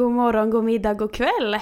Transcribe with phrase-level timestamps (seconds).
[0.00, 1.56] God morgon, god middag, god kväll!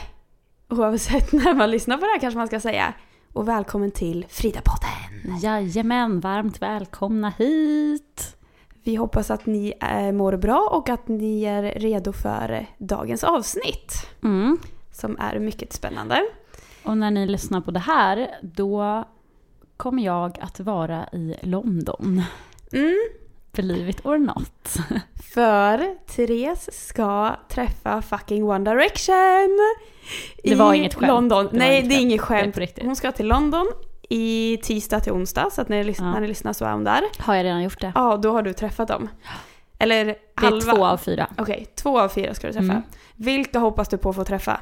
[0.69, 2.95] Oavsett när man lyssnar på det här kanske man ska säga.
[3.33, 5.39] Och välkommen till Frida-podden!
[5.43, 8.37] Jajamän, varmt välkomna hit!
[8.85, 14.07] Vi hoppas att ni eh, mår bra och att ni är redo för dagens avsnitt.
[14.23, 14.59] Mm.
[14.93, 16.23] Som är mycket spännande.
[16.83, 19.05] Och när ni lyssnar på det här, då
[19.77, 22.23] kommer jag att vara i London.
[22.73, 23.09] Mm,
[23.53, 24.77] Believe it or not.
[25.35, 29.59] för Therese ska träffa fucking One Direction!
[30.45, 31.09] Det var inget skämt.
[31.09, 31.49] London.
[31.53, 32.59] Det Nej, det är inget är skämt.
[32.59, 32.85] riktigt.
[32.85, 33.67] Hon ska till London
[34.11, 36.13] i tisdag till onsdag, så att när ni, lyssnar, Ja.
[36.15, 37.01] när ni lyssnar så är hon där.
[37.19, 37.93] Har jag redan gjort det?
[37.95, 39.09] Ja, då har du träffat dem.
[39.79, 40.75] Eller Det är halva.
[40.75, 41.27] två av fyra.
[41.39, 42.73] Okej, två av fyra ska du träffa.
[42.73, 42.83] Mm.
[43.17, 44.61] Vilka hoppas du på att få träffa?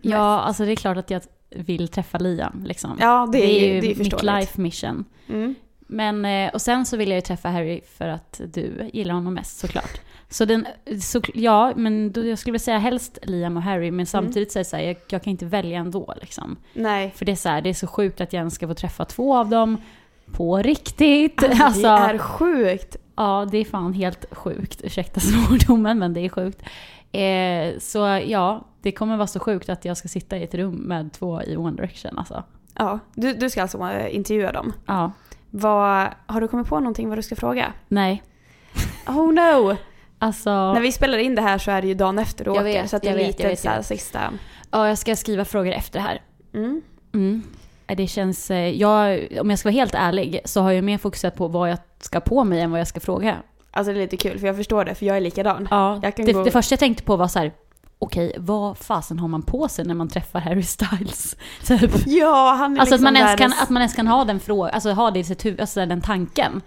[0.00, 2.64] Ja, alltså det är klart att jag vill träffa Liam.
[2.64, 2.96] Liksom.
[3.00, 5.04] Ja, det är, det är ju det är mitt life mission.
[5.28, 5.54] Mm.
[5.90, 9.34] Men, eh, och sen så vill jag ju träffa Harry för att du gillar honom
[9.34, 10.00] mest såklart.
[10.30, 10.66] Så den,
[11.00, 13.96] så, ja, men då, jag skulle vilja säga helst Liam och Harry, Mm.
[13.96, 16.56] men samtidigt så är det så här, jag, jag kan inte välja ändå liksom.
[16.74, 17.12] Nej.
[17.16, 19.04] För det är så här, det är så sjukt att jag ens ska få träffa
[19.04, 19.76] två av dem
[20.32, 21.42] på riktigt.
[21.44, 22.96] Alltså, Alltså, det är sjukt.
[23.16, 24.80] ja, det är fan helt sjukt.
[24.84, 26.62] Ursäkta svordomen, men det är sjukt.
[27.12, 30.74] Eh, så ja, det kommer vara så sjukt att jag ska sitta i ett rum
[30.74, 32.44] med två i One Direction alltså.
[32.74, 34.72] Ja, du, du ska alltså eh, intervjua dem.
[34.86, 35.12] Ja,
[35.50, 37.72] Vad, har du kommit på någonting vad du ska fråga?
[37.88, 38.22] nej.
[39.06, 39.76] Oh no!
[40.20, 42.62] Alltså, När vi spelar in det här så är det ju dagen efter du åker.
[42.62, 43.86] vet, så att det är vet, lite jag vet, jag vet.
[43.86, 44.20] sista...
[44.70, 46.22] ja, jag ska skriva frågor efter det här.
[46.54, 46.82] Mm.
[47.14, 47.42] Mm.
[47.86, 51.36] Det känns, eh, jag, om jag ska vara helt ärlig så har jag mer fokuserat
[51.36, 53.36] på vad jag ska på mig än vad jag ska fråga.
[53.70, 55.68] Alltså det är lite kul för jag förstår det för jag är likadan.
[55.70, 57.52] Ja, Jag kan det, gå- det första jag tänkte på var så här,
[57.98, 61.36] okej, vad fasen har man på sig när man träffar Harry Styles?
[61.66, 61.90] Typ.
[62.06, 64.40] Ja, han är Alltså att liksom man, ens kan, att man ens kan ha den
[64.40, 66.62] frågan, alltså ha det i sitt huvud, alltså den tanken.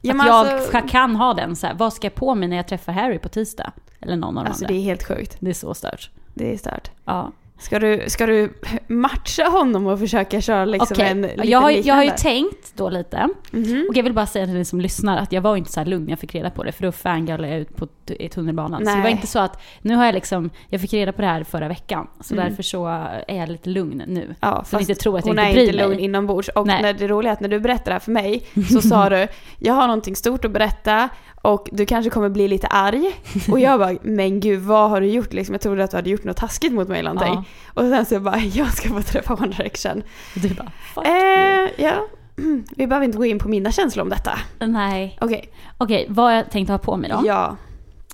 [0.00, 2.48] Ja, att jag alltså- ka- kan ha den så här, vad ska jag på mig
[2.48, 3.72] när jag träffar Harry på tisdag?
[4.00, 4.80] Eller någon av Alltså de det andra.
[4.82, 5.36] är helt sjukt.
[5.40, 6.10] Det är så stört.
[6.34, 6.90] Det är stört.
[7.04, 7.32] Ja.
[7.60, 8.52] Ska du, ska du
[8.86, 12.22] matcha honom och försöka köra liksom Okej, en liten jag, har, jag har ju liknande?
[12.50, 13.86] tänkt då lite, Mhm.
[13.90, 16.04] och jag vill bara säga till ni som lyssnar att jag var inte så lugn
[16.04, 18.78] när jag fick reda på det, för då fangallade jag ut på i tunnelbanan.
[18.84, 19.12] Så det var Nej.
[19.12, 22.06] inte så att, nu har jag liksom, jag fick reda på det här förra veckan,
[22.20, 22.48] så Mm.
[22.48, 22.86] därför så
[23.28, 24.34] är jag lite lugn nu.
[24.40, 26.04] Ja, Så inte tror att jag hon inte är bryr inte lugn mig.
[26.04, 26.48] inombords.
[26.48, 26.82] Och Nej.
[26.82, 28.42] när det roliga är att när du berättar det här för mig
[28.72, 29.26] så sa du
[29.58, 31.08] jag har någonting stort att berätta
[31.42, 33.20] och du kanske kommer bli lite arg.
[33.50, 35.54] Och jag bara, men gud vad har du gjort liksom?
[35.54, 37.34] Jag trodde att du hade gjort något taskigt mot mig eller någonting.
[37.34, 37.82] Ja.
[37.82, 40.02] Och sen så jag bara, jag ska få träffa One Direction.
[40.34, 41.06] Du bara, fuck.
[41.06, 42.06] Eh, ja,
[42.76, 44.38] vi behöver inte gå in på mina känslor om detta.
[44.58, 45.18] Nej.
[45.20, 47.22] Okej, Okej, vad har jag tänkt ha på mig då?
[47.26, 47.56] ja.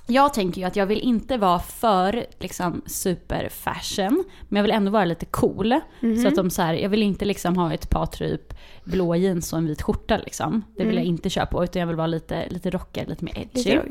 [0.09, 4.71] Jag tänker ju att jag vill inte vara för liksom super fashion, men jag vill
[4.71, 5.79] ändå vara lite cool.
[5.99, 6.17] Mhm.
[6.21, 8.53] Så att de så här, jag vill inte liksom ha ett par typ
[8.83, 10.63] blå jeans och en vit skjorta liksom.
[10.77, 10.97] Det vill Mm.
[10.97, 13.69] jag inte köra på, utan jag vill vara lite, lite rockig, lite mer edgy.
[13.75, 13.85] Lite.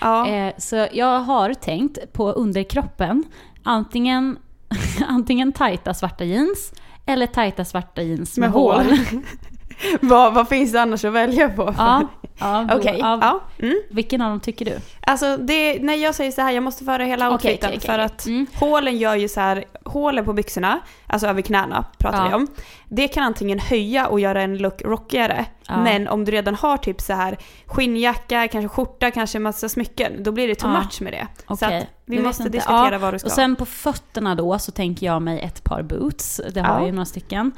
[0.00, 0.28] Ja.
[0.28, 3.24] Eh, så jag har tänkt på underkroppen,
[3.62, 4.38] antingen,
[5.08, 6.72] antingen tajta svarta jeans
[7.06, 8.84] eller tajta svarta jeans med, med hål.
[10.00, 11.74] vad, vad finns det annars att välja på?
[11.78, 13.18] Ja, ja, Okej, ja.
[13.22, 13.40] ja.
[13.66, 13.76] Mm.
[13.90, 14.78] Vilken av dem tycker du?
[15.00, 17.90] Alltså det, när jag säger så här, jag måste föra hela outfiten okej, okej.
[17.90, 18.46] för att Mm.
[18.54, 22.28] hålen gör ju så här, hålen på byxorna, alltså över knäna pratar Ja.
[22.28, 22.46] vi om.
[22.88, 25.44] Det kan antingen höja och göra en look rockigare.
[25.68, 25.76] Ja.
[25.82, 30.32] Men om du redan har typ så här skinnjacka, kanske skjorta, kanske massa smycken, då
[30.32, 30.80] blir det too Ja.
[30.80, 31.26] much med det.
[31.56, 34.72] Så att vi Jag måste diskutera vad du ska Och sen på fötterna då så
[34.72, 36.40] tänker jag mig ett par boots.
[36.54, 36.78] Det har Ja.
[36.78, 37.52] jag ju några stycken.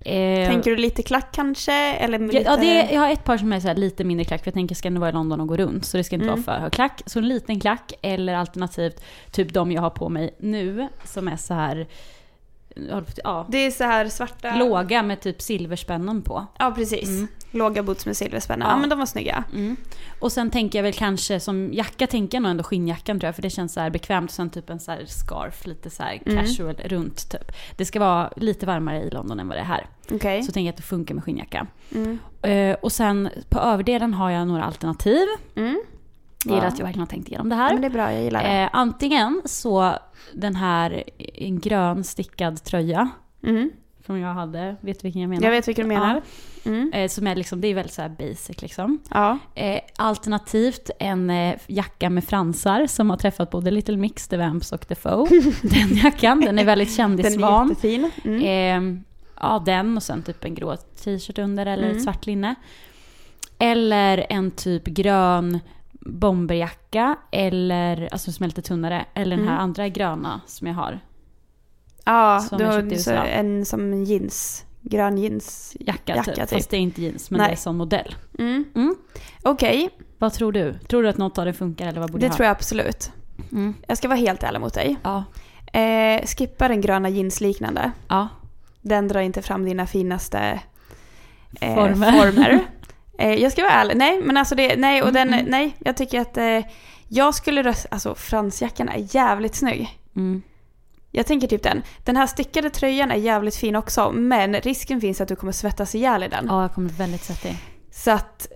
[0.00, 1.72] Eh, Tänker du lite klack kanske?
[1.72, 2.36] Eller lite...
[2.38, 4.54] Ja, det, jag har ett par som är så här lite mindre klack, för jag
[4.54, 6.42] tänker ska nu vara i London och gå runt, så det ska inte Mm.
[6.42, 7.02] vara för hög klack.
[7.06, 11.36] Så en liten klack, eller alternativt typ de jag har på mig nu, som är
[11.36, 11.86] så här
[13.24, 14.56] ja, det är så här svarta...
[14.56, 16.46] låga med typ silverspännen på.
[16.58, 17.08] Ja, precis.
[17.08, 17.28] Mm.
[17.50, 18.64] Låga boots med silverspänna.
[18.64, 18.70] Ja.
[18.70, 18.76] Ja.
[18.76, 19.44] men de var snygga.
[19.54, 19.76] Mm.
[20.20, 23.34] Och sen tänker jag väl kanske som jacka, tänker jag nog ändå skinnjackan tror jag,
[23.34, 24.30] för det känns så här bekvämt.
[24.30, 26.38] Sen typ en så här scarf, lite så här Mm.
[26.44, 27.52] casual runt typ.
[27.76, 29.86] Det ska vara lite varmare i London än vad det är här.
[30.10, 30.42] Okej.
[30.42, 31.66] Så tänker jag att det funkar med skinnjacka.
[31.94, 32.18] Mm.
[32.42, 35.26] Eh, och sen på överdelen har jag några alternativ.
[35.56, 35.82] Mm.
[36.44, 36.68] Jag gillar Ja.
[36.68, 37.72] att jag verkligen har tänkt igenom det Ja, här.
[37.72, 38.48] men det är bra, jag gillar det.
[38.62, 39.94] Eh, antingen så
[40.32, 41.04] den här,
[41.34, 43.08] en grön stickad tröja.
[43.42, 43.70] Mm.
[44.08, 44.76] Som jag hade.
[44.80, 45.42] Vet du vilken jag menar?
[45.42, 46.22] Jag vet vilken du menar.
[46.64, 46.92] Mm.
[46.94, 48.98] Eh, som är liksom, det är väldigt så här basic liksom.
[49.10, 49.38] Ja.
[49.54, 54.72] Eh, alternativt en eh, jacka med fransar som har träffat både Little Mix, The Vamps
[54.72, 55.26] och The Foe.
[55.62, 57.68] den jackan, den är väldigt Den är kändisvan.
[57.68, 58.10] jättefin.
[58.24, 58.42] Mm.
[58.96, 59.02] Eh,
[59.40, 61.96] ja, den och sen typ en grå t-shirt under eller Mm.
[61.96, 62.54] ett svart linne.
[63.58, 65.58] Eller en typ grön
[66.00, 69.04] bomberjacka eller, alltså som är lite tunnare.
[69.14, 69.64] Eller den här Mm.
[69.64, 71.00] andra gröna som jag har.
[72.08, 74.64] Ja, som du jag så en som jeans.
[74.80, 75.76] Grön jeans.
[75.80, 76.34] Jacka, Jacka, typ.
[76.34, 76.50] typ.
[76.50, 77.48] Fast det är inte jeans, men Nej.
[77.48, 78.14] det är sån modell.
[78.38, 78.64] Mm.
[78.74, 78.94] Mm.
[79.42, 80.78] Okej, Vad tror du?
[80.78, 83.10] Tror du att något av det funkar eller vad borde det jag tror jag absolut.
[83.52, 83.74] Mm.
[83.86, 84.96] Jag ska vara helt ärlig mot dig.
[85.02, 85.24] Ja.
[85.80, 87.92] Eh, skippa den gröna jeansliknande.
[88.08, 88.28] Ja.
[88.80, 90.60] Den drar inte fram dina finaste
[91.60, 92.12] eh, Former.
[92.12, 92.60] former.
[93.18, 93.96] eh, jag ska vara ärlig.
[93.96, 96.60] Nej, men alltså det, nej, och den, nej, jag tycker att eh,
[97.08, 99.98] jag skulle rösta, alltså fransjackan är jävligt snygg.
[100.16, 100.42] Mm.
[101.18, 101.82] Jag tänker typ den.
[102.04, 105.94] Den här stickade tröjan är jävligt fin också, men risken finns att du kommer svettas
[105.94, 106.46] ihjäl i den.
[106.48, 107.56] ja, jag kommer bli väldigt svettig.
[107.90, 108.46] Så att...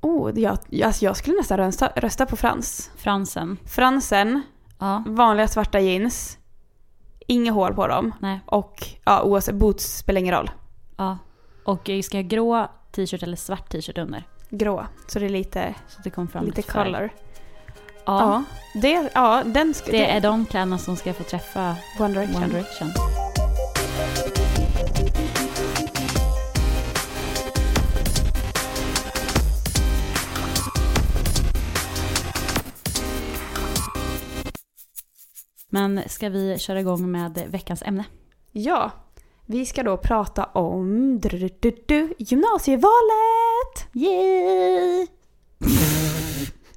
[0.00, 2.90] Oh, jag, alltså jag skulle nästan rösta, rösta på Frans.
[2.96, 3.56] Fransen.
[3.66, 4.42] Fransen,
[4.78, 5.02] Ja.
[5.06, 6.38] vanliga svarta jeans,
[7.26, 8.12] inget hål på dem.
[8.20, 8.40] Nej.
[8.46, 10.50] Och ja, oavsett, boots spelar ingen roll.
[10.96, 11.18] Ja.
[11.64, 14.24] Och jag ska ha grå t-shirt eller svart t-shirt under.
[14.50, 16.84] Grå, så det är lite, Så det kommer fram lite färg.
[16.92, 17.10] color.
[18.06, 18.44] Ja.
[18.74, 19.90] Ja, det, ja den ska...
[19.90, 22.42] Det är de kläderna som ska få träffa One Direction.
[22.42, 22.88] One Direction.
[35.68, 38.04] Men ska vi köra igång med veckans ämne?
[38.52, 38.90] Ja,
[39.46, 43.88] vi ska då prata om du, du, du, gymnasievalet!
[43.92, 45.06] Yay!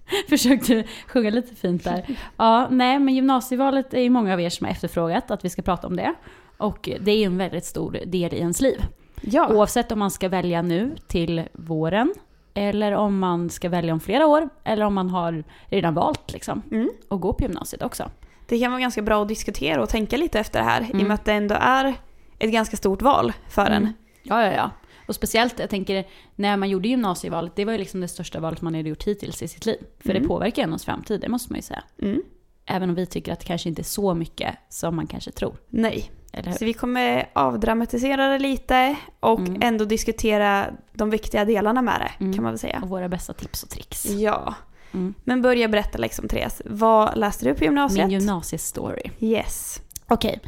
[0.30, 2.06] Försökte sjunga lite fint där.
[2.38, 5.62] Ja, nej men gymnasievalet är ju många av er som har efterfrågat att vi ska
[5.62, 6.13] prata om det.
[6.57, 8.81] Och det är ju en väldigt stor del i ens liv.
[9.21, 12.13] Ja, Oavsett om man ska välja nu till våren,
[12.54, 16.62] eller om man ska välja om flera år, eller om man har redan valt liksom,
[16.71, 16.89] mm.
[17.09, 18.09] att gå på gymnasiet också.
[18.48, 20.94] det kan vara ganska bra att diskutera och tänka lite efter det här i och
[20.95, 21.07] Mm.
[21.07, 21.94] med att det ändå är
[22.39, 23.74] ett ganska stort val för en.
[23.74, 23.94] Mm.
[24.24, 24.71] Ja, ja, ja.
[25.07, 28.62] Och speciellt, jag tänker, när man gjorde gymnasievalet, det var ju liksom det största valet
[28.62, 29.77] man hade gjort hittills i sitt liv.
[30.00, 30.21] För Mm.
[30.21, 31.83] det påverkar ju ens framtid, det måste man ju säga.
[32.01, 32.21] Mm.
[32.65, 35.56] Även om vi tycker att det kanske inte är så mycket som man kanske tror.
[35.69, 36.12] Nej,
[36.59, 39.62] så vi kommer avdramatisera det lite och Mm.
[39.62, 42.33] ändå diskutera de viktiga delarna med det Mm.
[42.33, 42.80] kan man väl säga.
[42.83, 44.06] Och våra bästa tips och tricks.
[44.06, 44.56] Ja,
[44.94, 45.13] Mm.
[45.24, 46.62] men börja berätta liksom Therese.
[46.65, 48.07] Vad läste du på gymnasiet?
[48.07, 49.12] Min gymnasiestory.
[49.19, 49.81] Yes.
[50.07, 50.39] Okej.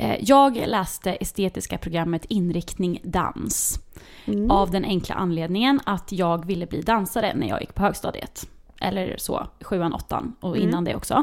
[0.00, 3.80] Eh, Jag läste estetiska programmet inriktning dans.
[4.24, 4.50] Mm.
[4.50, 8.48] Av den enkla anledningen att jag ville bli dansare när jag gick på högstadiet.
[8.80, 10.68] Eller så, sjuan, åttan och Mm.
[10.68, 11.22] innan det också.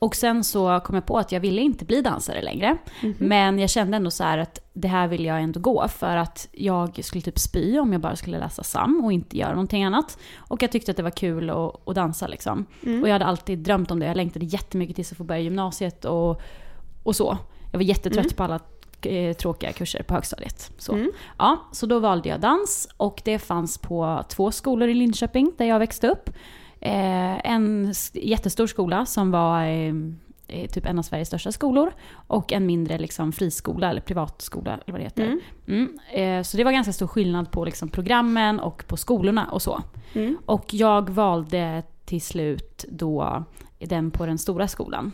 [0.00, 2.76] Och sen så kom jag på att jag ville inte bli dansare längre.
[3.02, 3.14] Mhm.
[3.18, 6.48] Men jag kände ändå så här att det här vill jag ändå gå för att
[6.52, 10.18] jag skulle typ spy om jag bara skulle läsa SAM och inte göra någonting annat.
[10.36, 12.66] Och jag tyckte att det var kul att, att dansa liksom.
[12.86, 13.02] Mm.
[13.02, 14.06] Och jag hade alltid drömt om det.
[14.06, 16.40] Jag längtade jättemycket tills att få börja gymnasiet och,
[17.02, 17.38] och så.
[17.78, 18.36] Jag var jättetrött Mm.
[18.36, 18.60] på alla
[19.02, 20.72] eh, tråkiga kurser på högstadiet.
[20.78, 20.92] Så.
[20.92, 21.10] Mm.
[21.38, 25.64] Ja, så då valde jag dans och det fanns på två skolor i Linköping där
[25.64, 26.30] jag växte upp.
[26.80, 29.94] Eh, en jättestor skola som var eh,
[30.48, 34.92] eh, typ en av Sveriges största skolor och en mindre liksom, friskola eller privatskola eller
[34.92, 35.24] vad det heter.
[35.24, 35.40] Mm.
[35.66, 36.38] Mm.
[36.38, 39.82] Eh, så det var ganska stor skillnad på liksom, programmen och på skolorna och så.
[40.12, 40.38] Mm.
[40.46, 43.44] Och jag valde till slut då
[43.78, 45.12] den på den stora skolan.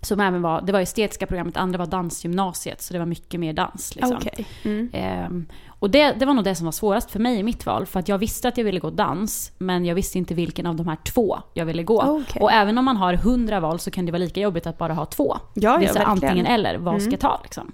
[0.00, 3.52] Som även var, det var estetiska programmet, andra var dansgymnasiet, så det var mycket mer
[3.52, 3.94] dans.
[3.96, 4.16] Liksom.
[4.16, 4.46] Okej.
[4.64, 4.90] Mm.
[4.92, 7.86] Ehm, och det, det var nog det som var svårast för mig i mitt val.
[7.86, 10.76] För att jag visste att jag ville gå dans, men jag visste inte vilken av
[10.76, 12.02] de här två jag ville gå.
[12.02, 12.42] Okej.
[12.42, 14.94] Och även om man har hundra val så kan det vara lika jobbigt att bara
[14.94, 15.36] ha två.
[15.54, 16.08] Ja, ja, det säga verkligen.
[16.10, 17.10] antingen eller, vad ska Mm.
[17.12, 17.72] jag ta liksom?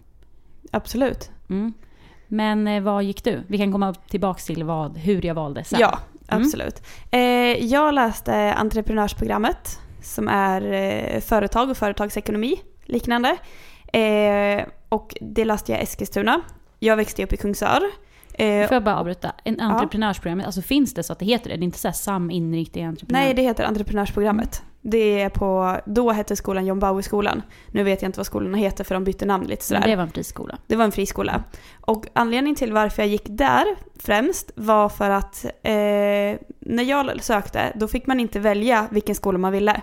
[0.72, 1.30] Absolut.
[1.50, 1.72] Mm.
[2.28, 3.40] Men eh, vad gick du?
[3.46, 5.80] Vi kan komma tillbaka till vad, hur jag valde sen.
[5.80, 6.42] Ja, Mm.
[6.44, 6.82] absolut.
[7.10, 7.20] Eh,
[7.66, 13.36] jag läste entreprenörsprogrammet som är eh, företag och företagsekonomi liknande.
[13.92, 16.40] Eh, och det läste jag i Eskilstuna.
[16.78, 17.82] Jag växte upp i Kungsör.
[18.34, 19.32] Eh, Får jag bara avbryta?
[19.44, 21.56] En entreprenörsprogram, alltså finns det så att det heter det?
[21.56, 23.20] Det är inte så här saminriktning entreprenör?
[23.20, 24.62] nej, det heter entreprenörsprogrammet.
[24.80, 27.42] Det är på, då hette skolan John Bauer-skolan.
[27.66, 29.80] Nu vet jag inte vad skolorna heter för de bytte namn lite sådär.
[29.80, 30.58] Men det var en friskola.
[30.66, 31.44] Det var en friskola.
[31.80, 33.64] Och anledningen till varför jag gick där
[33.98, 35.72] främst var för att eh,
[36.60, 39.80] när jag sökte då fick man inte välja vilken skola man ville.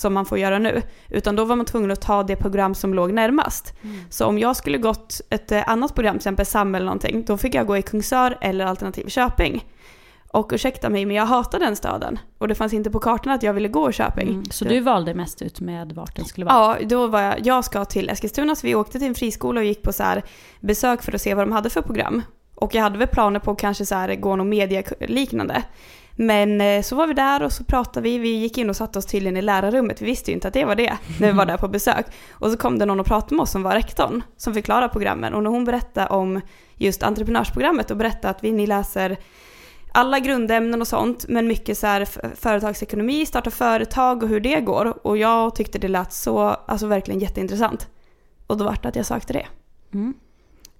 [0.00, 0.82] Som man får göra nu.
[1.08, 3.74] Utan då var man tvungen att ta det program som låg närmast.
[4.10, 7.36] Så om jag skulle gått ett eh, annat program, till exempel SAM eller någonting, då
[7.36, 9.64] fick jag gå i Kungsör eller alternativ Köping.
[10.32, 12.18] Och ursäkta mig, men jag hatar den staden.
[12.38, 14.28] Och det fanns inte på kartan att jag ville gå i Köping.
[14.28, 14.44] Mm.
[14.44, 16.78] Så du valde mest ut med vart den skulle vara?
[16.80, 19.66] Ja, då var jag, jag ska till Eskilstuna så vi åkte till en friskola och
[19.66, 20.22] gick på så här
[20.60, 22.22] besök för att se vad de hade för program.
[22.54, 25.62] Och jag hade väl planer på att kanske så här gå något medieliknande.
[26.20, 28.98] Men eh, så var vi där och så pratade vi, vi gick in och satte
[28.98, 31.46] oss tydligen i lärarrummet, vi visste ju inte att det var det när vi var
[31.46, 32.06] där på besök.
[32.30, 35.34] Och så kom det någon och pratade med oss som var rektorn, som förklarade programmen.
[35.34, 36.40] Och när hon berättade om
[36.74, 39.16] just entreprenörsprogrammet och berättade att vi, ni läser
[39.92, 42.04] alla grundämnen och sånt, men mycket så här
[42.36, 45.06] företagsekonomi, starta företag och hur det går.
[45.06, 47.88] Och jag tyckte det lät så, alltså verkligen jätteintressant.
[48.46, 49.46] Och då vart det att jag sökte det.
[49.92, 50.14] Mm.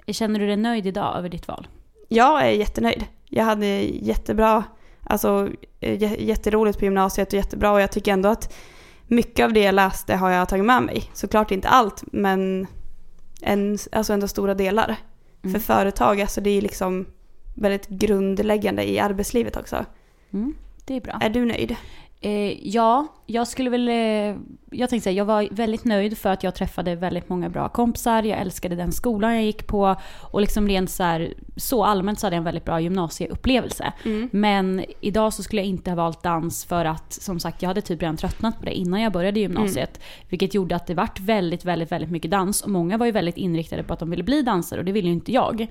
[0.06, 1.68] Känner du dig nöjd idag över ditt val?
[2.08, 3.04] Jag är jättenöjd.
[3.28, 4.64] Jag hade jättebra,
[5.04, 5.48] alltså
[6.18, 8.54] jätteroligt på gymnasiet och jättebra och jag tycker ändå att
[9.06, 11.10] mycket av det jag läste har jag tagit med mig.
[11.12, 12.66] Såklart inte allt, men
[13.42, 14.96] en, alltså ändå stora delar.
[15.42, 15.54] Mm.
[15.54, 17.06] För företag, alltså det är liksom
[17.54, 19.84] väldigt grundläggande i arbetslivet också.
[20.32, 20.54] Mm,
[20.84, 21.18] det är bra.
[21.22, 21.76] Är du nöjd?
[22.22, 23.88] Eh, ja, jag skulle väl...
[23.88, 24.36] Eh,
[24.72, 28.22] jag tänkte säga, jag var väldigt nöjd för att jag träffade väldigt många bra kompisar.
[28.22, 29.96] Jag älskade den skolan jag gick på.
[30.20, 33.92] Och liksom rent så, här, så allmänt så hade jag en väldigt bra gymnasieupplevelse.
[34.04, 34.28] Mm.
[34.32, 37.80] Men idag så skulle jag inte ha valt dans för att, som sagt, jag hade
[37.80, 39.96] typ redan tröttnat på det innan jag började gymnasiet.
[39.96, 40.26] Mm.
[40.28, 42.62] Vilket gjorde att det vart väldigt, väldigt, väldigt mycket dans.
[42.62, 45.08] Och många var ju väldigt inriktade på att de ville bli dansare och det ville
[45.08, 45.66] ju inte jag.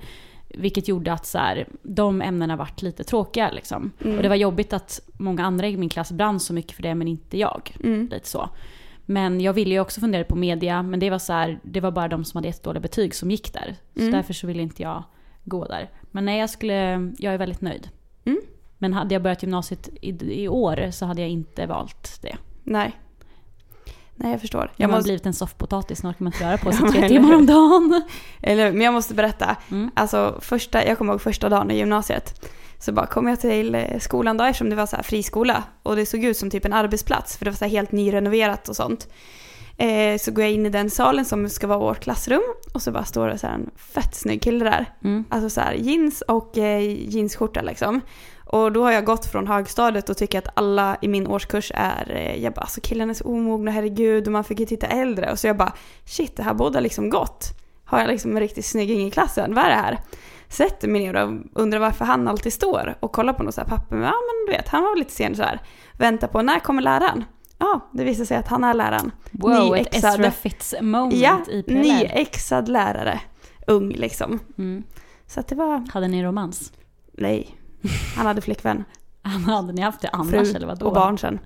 [0.54, 3.50] Vilket gjorde att så här, de ämnena vart lite tråkiga.
[3.50, 3.92] Liksom.
[4.04, 4.16] Mm.
[4.16, 6.94] Och det var jobbigt att många andra i min klass brann så mycket för det
[6.94, 7.76] men inte jag.
[7.84, 8.08] Mm.
[8.10, 8.48] Lite så.
[9.06, 11.90] Men jag ville ju också fundera på media men det var så här, det var
[11.90, 13.76] bara de som hade jättedåliga betyg som gick där.
[13.94, 14.12] Så mm.
[14.12, 15.04] därför så ville inte jag
[15.44, 15.90] gå där.
[16.10, 17.88] Men nej, jag, skulle, jag är väldigt nöjd.
[18.24, 18.40] Mm.
[18.78, 22.36] Men hade jag börjat gymnasiet i, i år så hade jag inte valt det.
[22.64, 22.92] Nej,
[24.22, 24.70] Nej, jag förstår.
[24.76, 25.06] Jag har måste...
[25.06, 28.02] blivit en soffpotatis, snart kan man inte röra på sig tre timmar om dagen.
[28.42, 29.56] Eller Men jag måste berätta.
[29.70, 29.90] Mm.
[29.94, 32.46] Alltså, första, jag kommer ihåg första dagen i gymnasiet.
[32.78, 35.62] Så bara kom jag till eh, skolan då eftersom det var så här friskola.
[35.82, 38.76] Och det såg ut som typ en arbetsplats för det var så helt nyrenoverat och
[38.76, 39.08] sånt.
[39.76, 42.42] Eh, så går jag in i den salen som ska vara vårt klassrum
[42.74, 44.86] och så bara står det så en fett snygg kille där.
[45.04, 45.24] Mm.
[45.28, 48.00] Alltså så här jeans och eh, jeansskjorta liksom.
[48.52, 52.12] Och då har jag gått från högstadiet och tycker att alla i min årskurs är,
[52.16, 55.32] eh, jag bara alltså killarna är så omogna, herregud, och man fick ju titta äldre.
[55.32, 55.72] Och så jag bara,
[56.04, 57.44] shit det här båda liksom gott.
[57.84, 59.98] Har jag liksom en riktigt snygging i klassen, vad är det här?
[60.48, 63.68] Sätter mig ner och undrar varför han alltid står och kollar på något så här
[63.68, 63.96] papper.
[63.96, 65.60] Men, ja men du vet, han var lite sen så här.
[65.98, 67.24] Väntar på, när kommer läraren?
[67.58, 69.12] Ja, det visar sig att han är läraren.
[69.30, 71.74] Wow, nyexad, ett Ezra Fitz moment ja, i PLR.
[71.74, 73.20] nyexad lärare.
[73.66, 74.38] Ung liksom.
[74.58, 74.82] Mm.
[75.26, 75.92] Så att det var...
[75.92, 76.72] Hade ni romans?
[77.12, 77.59] Nej,
[78.16, 78.84] han hade flickvän.
[79.46, 80.86] hade ni haft det annars Fru eller vadå?
[80.86, 81.38] och barn sen.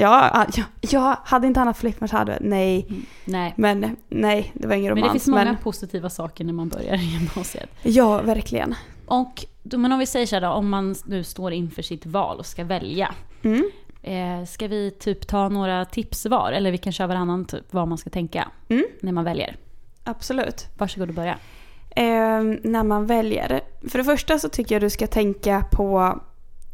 [0.00, 2.86] Ja, ja, ja, hade inte han haft flickvän så hade nej.
[2.88, 3.54] Mm, nej.
[3.56, 5.04] Men nej, det var ingen romans.
[5.04, 5.56] Men det finns många men...
[5.56, 7.70] positiva saker när man börjar i gymnasiet.
[7.82, 8.74] Ja, verkligen.
[9.06, 12.38] Och men om vi säger så här då, om man nu står inför sitt val
[12.38, 13.14] och ska välja.
[13.42, 13.70] Mm.
[14.02, 16.52] Eh, ska vi typ ta några tips var?
[16.52, 18.84] Eller vi kan köra varannan typ vad man ska tänka mm.
[19.00, 19.56] när man väljer.
[20.04, 20.66] Absolut.
[20.78, 21.38] Varsågod och börja
[21.98, 23.60] eh, när man väljer.
[23.88, 26.20] För det första så tycker jag du ska tänka på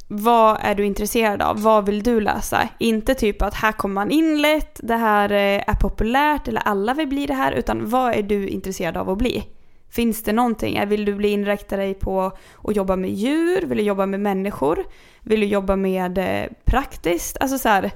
[0.09, 1.63] vad är du intresserad av?
[1.63, 2.69] Vad vill du läsa?
[2.79, 6.95] Inte typ att här kommer man in lätt, det här eh, är populärt eller alla
[6.95, 7.53] vill bli det här.
[7.53, 9.45] Utan vad är du intresserad av att bli?
[9.91, 10.89] Finns det någonting?
[10.89, 13.67] Vill du bli inriktad dig på att jobba med djur?
[13.67, 14.85] Vill du jobba med människor?
[15.21, 17.37] Vill du jobba med eh, praktiskt?
[17.41, 17.91] Alltså så här,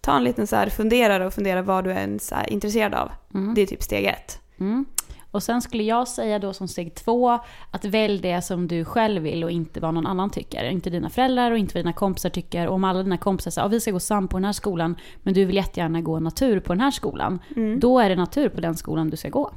[0.00, 1.98] ta en liten så här funderare och fundera vad du är
[2.32, 3.10] är intresserad av.
[3.34, 3.54] Mm.
[3.54, 4.40] Det är typ steg ett.
[4.60, 4.84] Mm.
[5.30, 7.38] Och sen skulle jag säga då som steg två
[7.70, 10.64] att välj det som du själv vill och inte vad någon annan tycker.
[10.64, 12.66] Inte dina föräldrar och inte vad dina kompisar tycker.
[12.66, 14.96] Och om alla dina kompisar säger att vi ska gå sam på den här skolan
[15.22, 17.38] men du vill jättegärna gå natur på den här skolan.
[17.56, 17.80] Mm.
[17.80, 19.52] Då är det natur på den skolan du ska gå.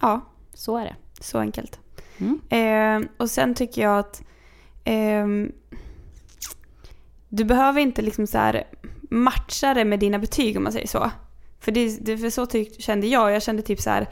[0.00, 0.20] Ja.
[0.54, 0.96] Så är det.
[1.20, 1.80] Så enkelt.
[2.18, 2.40] Mm.
[2.48, 4.22] Eh, och sen tycker jag att
[4.84, 5.26] eh,
[7.28, 8.64] du behöver inte liksom så här
[9.10, 11.10] matcha det med dina betyg om man säger så.
[11.60, 13.32] För, det, det, för så tyck, kände jag.
[13.32, 14.06] Jag kände typ så här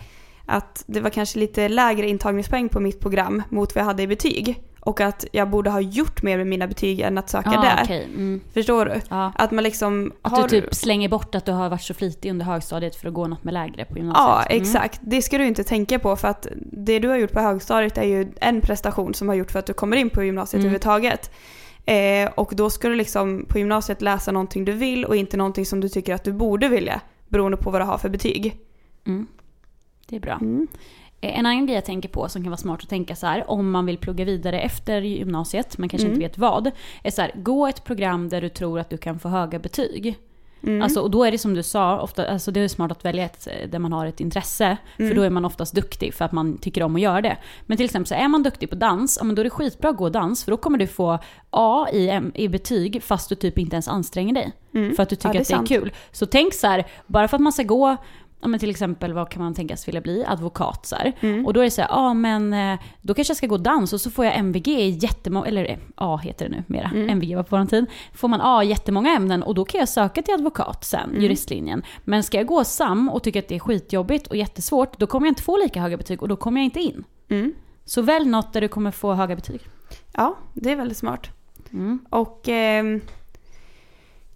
[0.46, 4.06] att det var kanske lite lägre intagningspoäng på mitt program mot vad jag hade i
[4.06, 4.62] betyg.
[4.80, 7.84] Och att jag borde ha gjort mer med mina betyg än att söka ah, där.
[7.84, 8.04] Okay.
[8.04, 8.40] Mm.
[8.54, 9.00] Förstår du?
[9.08, 9.30] Ah.
[9.34, 10.42] Att man liksom Att har...
[10.42, 13.26] du typ slänger bort att du har varit så flitig under högstadiet för att gå
[13.26, 14.24] något med lägre på gymnasiet.
[14.26, 14.62] Ja, mm.
[14.62, 15.00] exakt.
[15.02, 18.04] Det ska du inte tänka på för att det du har gjort på högstadiet är
[18.04, 20.66] ju en prestation som har gjort för att du kommer in på gymnasiet mm.
[20.66, 21.30] överhuvudtaget.
[21.86, 25.66] Eh, och då ska du liksom på gymnasiet läsa någonting du vill och inte någonting
[25.66, 27.00] som du tycker att du borde vilja.
[27.28, 28.56] Beroende på vad du har för betyg.
[29.06, 29.26] Mm.
[30.06, 30.38] Det är bra.
[30.40, 30.68] Mm.
[31.20, 33.50] Eh, en annan grej jag tänker på som kan vara smart att tänka så här,
[33.50, 36.14] om man vill plugga vidare efter gymnasiet, men kanske mm.
[36.14, 36.70] inte vet vad,
[37.02, 40.18] är så här, gå ett program där du tror att du kan få höga betyg.
[40.66, 40.82] Mm.
[40.82, 43.24] Alltså, och då är det som du sa, ofta, alltså det är smart att välja
[43.24, 44.76] ett eh, där man har ett intresse.
[44.96, 45.10] Mm.
[45.10, 47.36] För då är man oftast duktig för att man tycker om att göra det.
[47.66, 49.90] Men till exempel så är man duktig på dans, ja, men då är det skitbra
[49.90, 50.44] att gå dans.
[50.44, 51.18] För då kommer du få
[51.50, 54.52] A i, i betyg fast du typ inte ens anstränger dig.
[54.74, 54.94] Mm.
[54.96, 55.68] För att du tycker Ja, det att det är sant.
[55.68, 55.92] kul.
[56.12, 57.96] Så tänk så här, bara för att man ska gå,
[58.44, 60.24] ja, men till exempel vad kan man tänkas vilja bli?
[60.28, 60.96] Advokat så.
[61.20, 61.46] Mm.
[61.46, 63.92] Och då är det så här, ja men eh, då kanske jag ska gå dans
[63.92, 67.08] och så får jag MVG i jättemånga, eller eh, A heter det nu mera, Mm.
[67.10, 67.86] MVG var på vår tid.
[68.14, 71.22] Får man A i jättemånga ämnen och då kan jag söka till advokat sen, Mm.
[71.22, 71.82] juristlinjen.
[72.04, 75.26] Men ska jag gå SAM och tycka att det är skitjobbigt och jättesvårt, då kommer
[75.26, 77.04] jag inte få lika höga betyg och då kommer jag inte in.
[77.28, 77.52] Mm.
[77.84, 79.60] Så välj något där du kommer få höga betyg.
[80.12, 81.26] Ja, det är väldigt smart.
[81.72, 81.98] Mm.
[82.10, 83.00] Och ehm,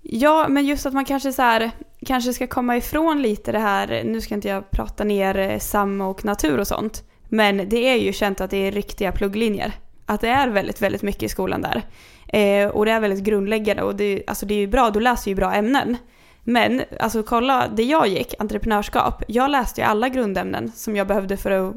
[0.03, 1.71] ja, men just att man kanske så här,
[2.07, 6.01] kanske ska komma ifrån lite det här, nu ska inte jag prata ner eh, SAM
[6.01, 9.73] och natur och sånt, men det är ju känt att det är riktiga plugglinjer.
[10.07, 11.83] Att det är väldigt, väldigt mycket i skolan där.
[12.27, 15.31] Eh, och det är väldigt grundläggande och det, alltså det är ju bra, du läser
[15.31, 15.97] ju bra ämnen.
[16.45, 21.37] Men alltså kolla, det jag gick, entreprenörskap, jag läste ju alla grundämnen som jag behövde
[21.37, 21.75] för att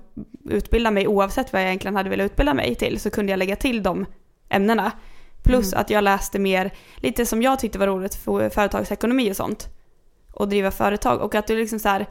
[0.49, 3.55] utbilda mig oavsett vad jag egentligen hade velat utbilda mig till så kunde jag lägga
[3.55, 4.05] till de
[4.49, 4.91] ämnena.
[5.43, 9.69] Plus att jag läste mer, lite som jag tyckte var roligt, för företagsekonomi och sånt.
[10.33, 11.21] Och driva företag.
[11.21, 12.05] Och att du liksom så här,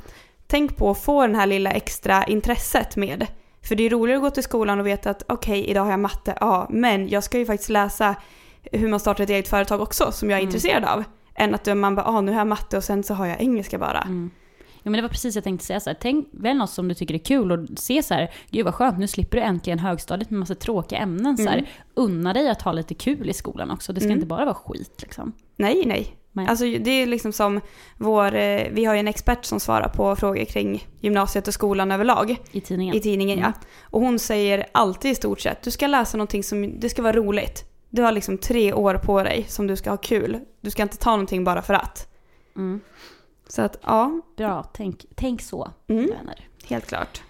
[0.47, 3.27] tänk på att få den här lilla extra intresset med.
[3.63, 6.01] För det är roligare att gå till skolan och veta att okej, idag har jag
[6.01, 8.15] matte, ja, men jag ska ju faktiskt läsa
[8.73, 10.49] hur man startar ett eget företag också, som jag är Mm.
[10.49, 11.05] intresserad av.
[11.35, 13.79] Än att man bara, ah, nu har jag matte och sen så har jag engelska
[13.79, 14.01] bara.
[14.01, 14.31] Mm.
[14.83, 15.97] Ja, men det var precis jag tänkte säga så här.
[16.01, 18.99] Tänk väl något som du tycker är kul och se så här, gud vad skönt,
[18.99, 21.37] nu slipper du äntligen högstadiet med massa tråkiga ämnen.
[21.37, 21.59] Så här.
[21.59, 21.71] Mm.
[21.95, 24.17] Unna dig att ha lite kul i skolan också, det ska Mm.
[24.17, 25.33] inte bara vara skit liksom.
[25.57, 26.17] Nej, nej.
[26.33, 26.47] Nej.
[26.49, 27.61] Alltså det är liksom som
[27.97, 31.93] vår, eh, vi har ju en expert som svarar på frågor kring gymnasiet och skolan
[31.93, 32.37] överlag.
[32.53, 32.95] I tidningen.
[32.97, 33.53] I tidningen Mm.
[33.61, 33.67] ja.
[33.83, 37.13] Och hon säger alltid i stort sett, du ska läsa någonting som, det ska vara
[37.17, 37.65] roligt.
[37.91, 40.39] Du har liksom tre år på dig som du ska ha kul.
[40.61, 42.09] Du ska inte ta någonting bara för att.
[42.57, 42.81] Mm.
[43.49, 46.07] Så att ja, Bra, tänk, tänk så, Mm.
[46.07, 46.49] vänner.
[46.69, 47.23] helt klart.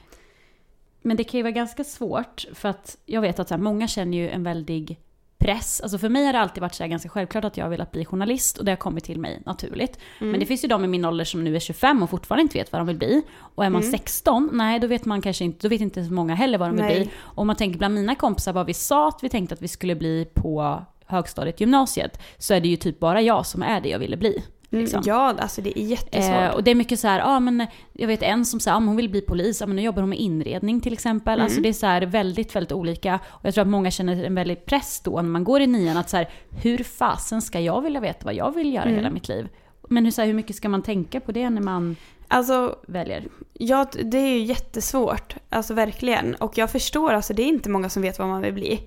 [1.03, 3.89] Men det kan ju vara ganska svårt för att jag vet att så här, många
[3.89, 4.99] känner ju en väldig
[5.41, 5.81] press.
[5.81, 8.05] Alltså för mig har det alltid varit så ganska självklart att jag har velat bli
[8.05, 9.99] journalist och det har kommit till mig naturligt.
[10.19, 10.31] Mm.
[10.31, 12.59] Men det finns ju de i min ålder som nu är 25 och fortfarande inte
[12.59, 13.23] vet vad de vill bli.
[13.41, 13.93] Och är man Mm.
[13.93, 16.77] 16, nej då vet man kanske inte, då vet inte så många heller vad de
[16.77, 17.01] vill Nej.
[17.01, 17.11] bli.
[17.17, 19.69] Och om man tänker bland mina kompisar vad vi sa att vi tänkte att vi
[19.69, 23.89] skulle bli på högstadiet, gymnasiet, så är det ju typ bara jag som är det
[23.89, 24.43] jag ville bli.
[24.73, 25.03] Mm, liksom.
[25.07, 26.35] Ja, alltså det är jättesvårt.
[26.35, 28.89] Eh, och det är mycket så här, ja men jag vet en som säger, men
[28.89, 31.35] hon vill bli polis, ja men nu jobbar hon med inredning till exempel.
[31.35, 31.45] Mm.
[31.45, 33.19] Alltså det är så här väldigt, väldigt olika.
[33.27, 35.97] Och jag tror att många känner en väldig press då när man går i nian
[35.97, 36.29] att så här,
[36.63, 38.97] hur fasen ska jag vilja veta vad jag vill göra Mm.
[38.97, 39.49] hela mitt liv?
[39.89, 41.97] Men hur, så här, hur mycket ska man tänka på det när man
[42.33, 43.25] Alltså väljer?
[43.53, 45.37] Ja, det är ju jättesvårt.
[45.49, 46.35] Alltså verkligen.
[46.35, 48.81] Och jag förstår, alltså det är inte många som vet vad man vill bli.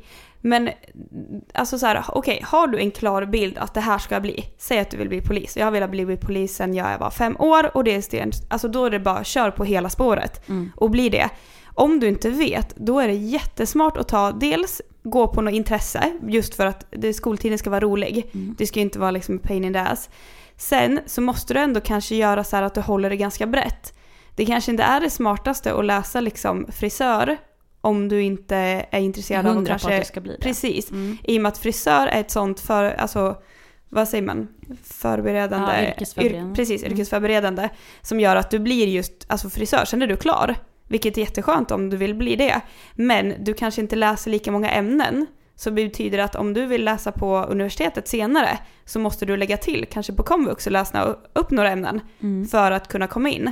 [0.45, 0.69] Men
[1.53, 4.45] alltså så här, okej, har du en klar bild att det här ska jag bli?
[4.57, 5.57] Säg att du vill bli polis.
[5.57, 8.67] Jag har velat bli polis sedan jag var fem år och det är sten, alltså
[8.67, 10.71] då är det bara kör på hela spåret Mm.
[10.75, 11.29] och bli det.
[11.75, 16.11] Om du inte vet, då är det jättesmart att ta dels gå på något intresse
[16.27, 18.29] just för att det, skoltiden ska vara rolig.
[18.33, 18.55] Mm.
[18.57, 20.09] Det ska ju inte vara liksom pain in the ass.
[20.57, 23.93] Sen så måste du ändå kanske göra så här att du håller det ganska brett.
[24.35, 27.37] Det kanske inte är det smartaste att läsa liksom frisör
[27.83, 28.55] om du inte
[28.91, 29.99] är intresserad av att Hundra på att kanske...
[29.99, 30.41] det ska bli det.
[30.41, 30.91] Precis.
[30.91, 31.17] Mm.
[31.23, 33.37] I och med att frisör är ett sånt för, alltså
[33.89, 34.47] vad säger man?
[34.83, 35.71] Förberedande.
[35.83, 36.51] Ja, yrkesförberedande.
[36.51, 36.93] Yr- precis, Mm.
[36.93, 37.69] yrkesförberedande.
[38.01, 40.55] Som gör att du blir just alltså frisör, sen är du klar.
[40.87, 42.61] Vilket är jätteskönt om du vill bli det.
[42.95, 45.25] Men du kanske inte läser lika många ämnen.
[45.55, 49.57] Så betyder det att om du vill läsa på universitetet senare så måste du lägga
[49.57, 52.47] till, kanske på komvux, och läsa upp några ämnen Mm.
[52.47, 53.51] för att kunna komma in.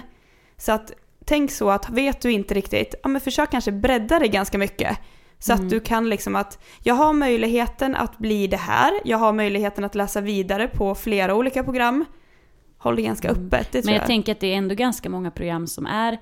[0.58, 0.92] Så att
[1.26, 4.98] tänk så att vet du inte riktigt, ja men försök kanske bredda det ganska mycket.
[5.40, 5.66] Så Mm.
[5.66, 9.84] att du kan liksom att, jag har möjligheten att bli det här, jag har möjligheten
[9.84, 12.06] att läsa vidare på flera olika program.
[12.78, 13.46] Håll det ganska Mm.
[13.46, 14.08] öppet, det tror Men jag jag.
[14.08, 16.18] tänker att det är ändå ganska många program som är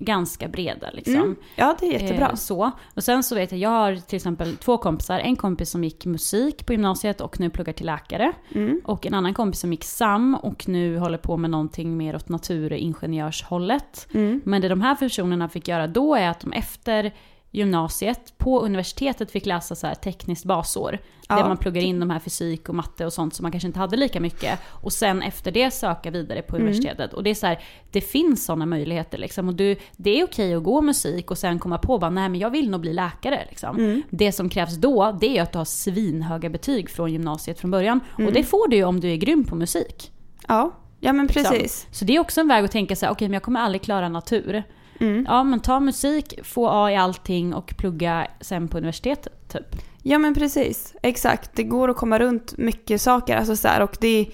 [0.00, 1.14] ganska breda liksom.
[1.14, 1.36] Mm.
[1.56, 2.28] Ja, det är jättebra.
[2.28, 2.70] Eh, så.
[2.94, 5.18] Och sen så vet jag, jag har till exempel två kompisar.
[5.18, 8.32] En kompis som gick musik på gymnasiet och nu pluggar till läkare.
[8.54, 8.80] Mm.
[8.84, 12.28] Och en annan kompis som gick SAM och nu håller på med någonting mer åt
[12.28, 14.08] naturingenjörshållet.
[14.14, 14.40] Mm.
[14.44, 17.12] Men det de här personerna fick göra då är att de efter
[17.52, 20.98] gymnasiet på universitetet fick läsa så här tekniskt basår.
[21.28, 21.36] Ja.
[21.36, 23.78] Där man pluggar in de här fysik och matte och sånt som man kanske inte
[23.78, 24.58] hade lika mycket.
[24.66, 26.66] Och sen efter det söka vidare på Mm.
[26.68, 27.12] universitetet.
[27.14, 29.48] Och det är så här, det finns sådana möjligheter liksom.
[29.48, 32.40] Och du, det är okej att gå musik och sen komma på bara, nej men
[32.40, 33.76] jag vill nog bli läkare liksom.
[33.78, 34.02] Mm.
[34.10, 38.00] Det som krävs då, det är att du har svinhöga betyg från gymnasiet från början.
[38.18, 38.26] Mm.
[38.28, 40.12] Och det får du ju om du är grym på musik.
[40.48, 40.70] Ja.
[41.00, 41.44] ja, men Liksom.
[41.44, 41.86] precis.
[41.90, 43.82] Så det är också en väg att tänka så här, okej men jag kommer aldrig
[43.82, 44.62] klara natur.
[45.00, 45.24] Mm.
[45.28, 49.76] Ja men ta musik, få A i allting och plugga sen på universitetet typ.
[50.02, 51.50] Ja men precis, exakt.
[51.54, 53.36] Det går att komma runt mycket saker.
[53.36, 54.26] Alltså så här, och det,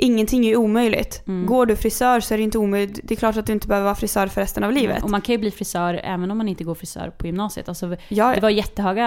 [0.00, 1.22] ingenting är omöjligt.
[1.26, 1.46] Mm.
[1.46, 3.00] Går du frisör så är det inte omöjligt.
[3.04, 5.02] Det är klart att du inte behöver vara frisör för resten av livet.
[5.02, 7.68] Och man kan ju bli frisör även om man inte går frisör på gymnasiet.
[7.68, 9.06] Alltså, Ja, det var jättehöga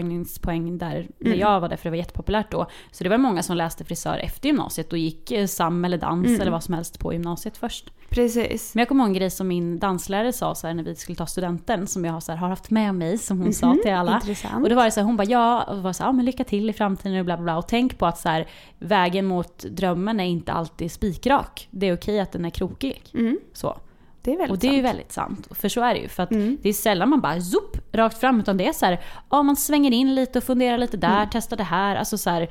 [0.00, 1.38] antagningspoäng där när Mm.
[1.40, 2.66] jag var där, för det var jättepopulärt då.
[2.92, 6.26] Så det var många som läste frisör efter gymnasiet och gick eh, sam eller dans
[6.28, 6.40] Mm.
[6.40, 7.90] eller vad som helst på gymnasiet först.
[8.10, 8.74] precis.
[8.74, 11.16] Men jag kommer ihåg en grej som min danslärare sa så här, när vi skulle
[11.16, 13.92] ta studenten, som jag så här, har haft med mig, som hon sa Mhm, till
[13.92, 14.14] alla.
[14.14, 14.62] Intressant.
[14.62, 16.24] Och då var det så här, hon bara ja, och var så här, ja men
[16.24, 17.56] lycka till i framtiden och bla bla bla.
[17.58, 18.46] Och tänk på att så här,
[18.78, 21.68] vägen mot drömmen är inte alltid spikrak.
[21.70, 23.02] Det är okej att den är krokig.
[23.14, 23.78] Mm, Så.
[24.22, 24.88] det är väldigt Och det är ju sant.
[24.88, 25.48] väldigt sant.
[25.50, 26.08] För så är det ju.
[26.08, 26.58] För att Mm.
[26.62, 28.40] det är sällan man bara zoop, rakt fram.
[28.40, 31.28] Utan det är så här, ja man svänger in lite och funderar lite där, Mm.
[31.32, 31.96] testar det här.
[31.96, 32.50] Alltså så här,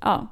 [0.00, 0.26] ja.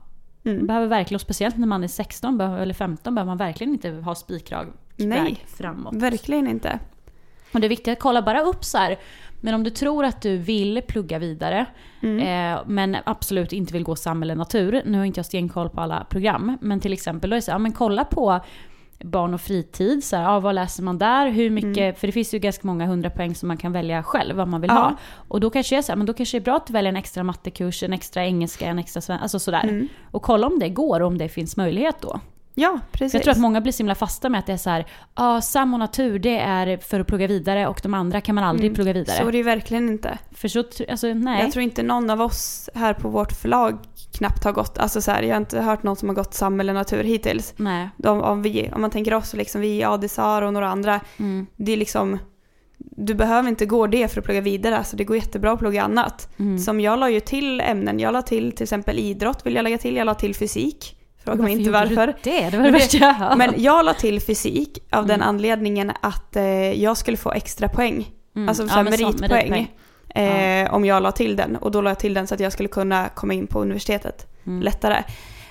[0.44, 0.66] Mm.
[0.66, 3.90] behöver verkligen, och speciellt när man är 16 behöver- eller 15, behöver man verkligen inte
[3.90, 5.44] ha spikrak Nej.
[5.46, 5.94] framåt.
[5.94, 6.78] Verkligen inte.
[7.54, 8.98] Och det är viktigt att kolla bara upp så här.
[9.40, 11.66] Men om du tror att du vill plugga vidare,
[12.02, 12.18] Mm.
[12.54, 14.82] eh, men absolut inte vill gå sam eller natur.
[14.84, 17.50] Nu har inte jag stenkoll på alla program, men till exempel då är det så
[17.50, 18.40] ja, men kolla på
[19.04, 20.04] barn och fritid.
[20.04, 21.30] Så här, ja, vad läser man där?
[21.30, 21.76] Hur mycket?
[21.78, 21.94] Mm.
[21.94, 24.60] För det finns ju ganska många hundra poäng som man kan välja själv vad man
[24.60, 24.74] vill Ja.
[24.80, 24.96] ha.
[25.28, 26.96] Och då kanske är så här, men då kanske det är bra att välja en
[26.96, 29.64] extra mattekurs, en extra engelska, en extra svenska, alltså sådär.
[29.64, 29.88] Mm.
[30.10, 32.20] Och kolla om det går och om det finns möjlighet då.
[32.60, 33.12] Ja, precis.
[33.12, 34.86] För jag tror att många blir så himla fasta med att det är så här,
[35.16, 38.44] ja, sam och natur det är för att plugga vidare och de andra kan man
[38.44, 38.74] aldrig Mm.
[38.74, 39.16] plugga vidare.
[39.16, 40.18] Så är det ju verkligen inte.
[40.32, 41.42] För så, alltså nej.
[41.42, 43.78] Jag tror inte någon av oss här på vårt förlag
[44.18, 46.60] knappt har gått, alltså så här, jag har inte hört någon som har gått sam
[46.60, 47.54] eller natur hittills.
[47.56, 47.88] Nej.
[47.96, 51.46] De, om, vi, om man tänker oss, liksom, vi, Adisar och några andra, Mm.
[51.56, 52.18] det är liksom,
[52.78, 55.82] du behöver inte gå det för att plugga vidare, alltså det går jättebra att plugga
[55.82, 56.28] annat.
[56.38, 56.58] Mm.
[56.58, 59.78] Som jag la ju till ämnen, jag la till till exempel idrott vill jag lägga
[59.78, 60.96] till, jag la till fysik.
[61.24, 62.14] Fråga mig inte varför.
[62.22, 62.50] Det?
[62.50, 63.36] Det var det värsta jag hört.
[63.36, 65.28] Men jag la till fysik av den Mm.
[65.28, 66.44] anledningen att eh,
[66.82, 68.08] jag skulle få extra poäng.
[68.36, 68.48] Mm.
[68.48, 69.72] Alltså Ja, men meritpoäng.
[70.14, 71.56] Eh, Om jag la till den.
[71.56, 74.26] Och då la jag till den så att jag skulle kunna komma in på universitetet
[74.46, 74.62] Mm.
[74.62, 75.02] lättare.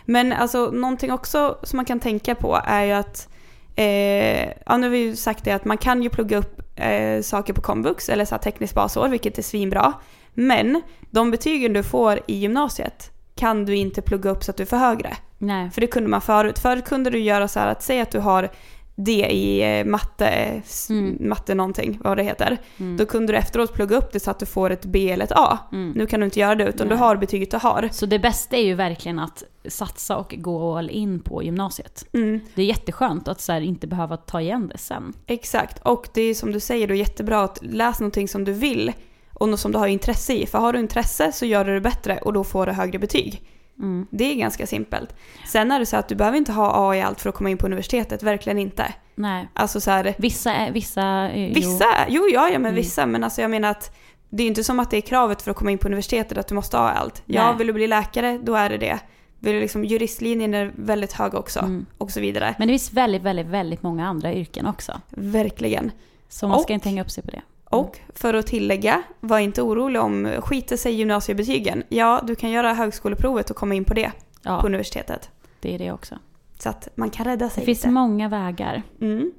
[0.05, 3.27] Men alltså någonting också som man kan tänka på är ju att
[3.75, 7.21] Eh, ja, nu har vi ju sagt det att man kan ju plugga upp eh,
[7.21, 9.93] saker på komvux eller så tekniskt basår, vilket är svinbra.
[10.33, 14.65] Men de betygen du får i gymnasiet kan du inte plugga upp så att du
[14.65, 15.17] får högre.
[15.37, 15.69] Nej.
[15.71, 16.59] För det kunde man förut.
[16.59, 18.49] Förut kunde du göra så här att säga att du har
[18.95, 21.17] D i eh, matte, Mm.
[21.29, 22.57] matte någonting, vad det heter.
[22.77, 22.97] Mm.
[22.97, 25.31] Då kunde du efteråt plugga upp det så att du får ett B eller ett
[25.31, 25.57] A.
[25.71, 25.91] Mm.
[25.91, 26.97] Nu kan du inte göra det utan Nej.
[26.97, 27.89] du har betyget du har.
[27.91, 32.05] Så det bästa är ju verkligen att satsa och gå all in på gymnasiet.
[32.13, 35.13] Mm, Det är jätteskönt att så här, inte behöva ta igen det sen.
[35.27, 35.79] exakt.
[35.83, 38.93] Och det är som du säger då jättebra att läsa någonting som du vill
[39.39, 40.45] och något som du har intresse i.
[40.45, 43.41] För har du intresse så gör du det bättre och då får du högre betyg.
[43.79, 44.07] Mm.
[44.11, 45.15] Det är ganska simpelt.
[45.47, 47.49] Sen är det så att du behöver inte ha A i allt för att komma
[47.49, 48.93] in på universitetet, verkligen inte.
[49.15, 49.47] Nej.
[49.53, 52.75] Alltså så här, Vissa vissa, eh, Vissa, jo ja, ja men Mm.
[52.75, 53.95] vissa, men alltså jag menar att
[54.29, 56.47] det är inte som att det är kravet för att komma in på universitetet att
[56.47, 57.23] du måste ha allt.
[57.25, 57.57] Ja, Nej.
[57.57, 58.99] vill du bli läkare, då är det det.
[59.39, 61.85] Vill du liksom, juristlinjen är väldigt hög också Mm.
[61.97, 62.55] och så vidare.
[62.59, 65.01] Men det finns väldigt, väldigt, väldigt många andra yrken också.
[65.09, 65.91] Verkligen.
[66.29, 67.41] Så man ska Och- inte hänga upp sig på det.
[67.69, 71.83] Och för att tillägga, var inte orolig om skiter sig gymnasiebetygen.
[71.89, 75.29] Ja, du kan göra högskoleprovet och komma in på det på Ja, universitetet.
[75.59, 76.15] det är det också.
[76.59, 77.89] Så att man kan rädda Det sig finns lite.
[77.89, 78.83] många vägar.
[79.01, 79.31] Mm.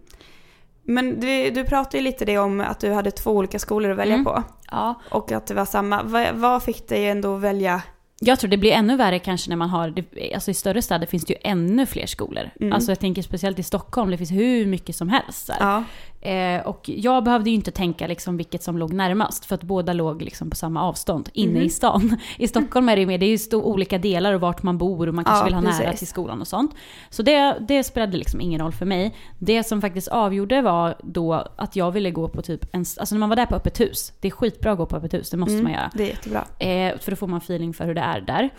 [0.83, 3.99] Men du, du pratade ju lite det om att du hade två olika skolor att
[3.99, 4.25] välja Mm.
[4.25, 4.43] på.
[4.71, 4.95] Ja.
[5.11, 6.03] Och att det var samma.
[6.03, 7.83] Vad, vad fick dig ändå att välja
[8.21, 11.07] Jag tror det blir ännu värre kanske när man har, det- alltså i större städer
[11.07, 12.51] finns det ju ännu fler skolor.
[12.61, 12.73] Mm.
[12.73, 15.51] Alltså jag tänker speciellt i Stockholm, det finns hur mycket som helst.
[15.61, 15.85] Ja.
[16.23, 19.93] Eh, och jag behövde ju inte tänka liksom vilket som låg närmast, för att båda
[19.93, 21.63] låg liksom på samma avstånd, inne Mhm.
[21.63, 22.17] i stan.
[22.39, 25.07] I Stockholm är det ju mer, det är ju olika delar och vart man bor
[25.09, 25.99] och man kanske Ja, vill ha nära precis.
[25.99, 26.75] till skolan och sånt.
[27.11, 29.17] Så det, det spelade liksom ingen roll för mig.
[29.39, 33.21] Det som faktiskt avgjorde var då att jag ville gå på typ en, alltså när
[33.21, 35.37] man var där på öppet hus, det är skitbra att gå på öppet hus, det
[35.37, 35.91] måste Mm, man göra.
[35.95, 36.45] Det är jättebra.
[36.59, 38.51] Eh, för då får man feeling för hur det är där.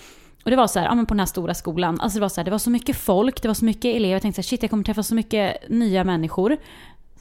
[0.43, 2.29] Och det var så här, ja men på den här stora skolan, alltså det var
[2.29, 4.45] så här, det var så mycket folk, det var så mycket elever, jag tänkte så
[4.45, 6.57] här, shit jag kommer träffa så mycket nya människor.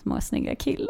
[0.04, 0.88] Många snygga killar.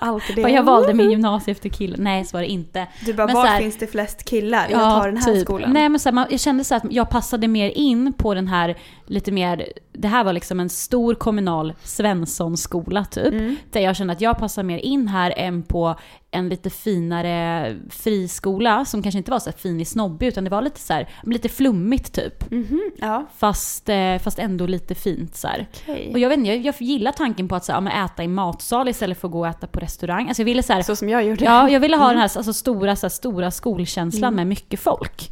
[0.00, 2.02] Alltid För jag valde min gymnasie efter killen.
[2.02, 2.86] Nej så var det inte.
[3.06, 4.66] Du bara, Men var här- finns det flest killar?
[4.70, 5.42] Jag tar den här typ.
[5.44, 5.72] skolan.
[5.72, 8.48] Nej men så här, man, jag kände så att jag passade mer in på den
[8.48, 8.76] här
[9.06, 9.66] lite mer,
[9.98, 13.26] det här var liksom en stor kommunal Svenssonskola typ.
[13.32, 13.56] Mm.
[13.72, 15.94] Där jag kände att jag passar mer in här än på
[16.30, 20.62] en lite finare friskola som kanske inte var så fin i snobbig utan det var
[20.62, 22.50] lite så här, lite flummigt typ.
[22.50, 25.48] Mhm, Ja, Fast, eh, fast ändå lite fint så
[25.82, 26.10] okej.
[26.12, 28.28] Och jag vet inte, jag, jag gillar tanken på att så här, ja, äta i
[28.28, 30.28] matsal istället för att gå och äta på restaurang.
[30.28, 31.44] Alltså jag ville så här, Så som jag gjorde.
[31.44, 32.14] Ja, jag ville ha Mm.
[32.16, 34.34] den här alltså, stora, så här, stora skolkänslan Mm.
[34.36, 35.30] med mycket folk.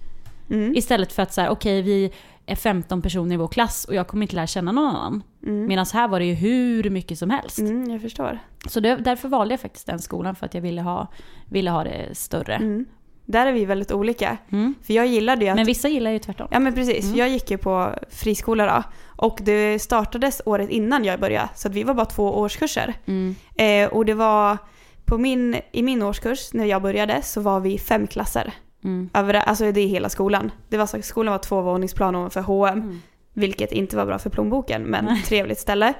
[0.51, 0.77] Mm.
[0.77, 2.13] Istället för att så här, okej vi
[2.47, 5.23] är 15 personer i vår klass och jag kommer inte lära känna någon annan.
[5.43, 5.67] Mm.
[5.67, 7.59] Medan här var det ju hur mycket som helst.
[7.59, 8.39] Mm, jag förstår.
[8.69, 11.09] Så det, därför valde jag faktiskt den skolan för att jag ville ha,
[11.51, 12.55] ville ha det större.
[12.55, 12.87] Mm.
[13.27, 14.39] Där är vi väldigt olika.
[14.53, 14.75] Mm.
[14.83, 15.57] För jag gillade ju att...
[15.57, 16.49] Men vissa gillar ju tvärtom.
[16.51, 17.19] Ja men precis, Mm.
[17.19, 18.83] jag gick ju på friskola då.
[19.25, 21.49] Och det startades året innan jag började.
[21.55, 22.95] Så att vi var bara två årskurser.
[23.07, 23.37] Mm.
[23.57, 24.59] Eh, och det var
[25.05, 28.53] på min, i min årskurs när jag började så var vi fem klasser.
[28.85, 29.11] Mm.
[29.15, 30.51] Över, alltså det är hela skolan.
[30.69, 33.01] Det var så, skolan var två våningsplan ovanför H&M Mm.
[33.37, 35.23] Vilket inte var bra för plånboken men Nej.
[35.23, 35.95] trevligt ställe.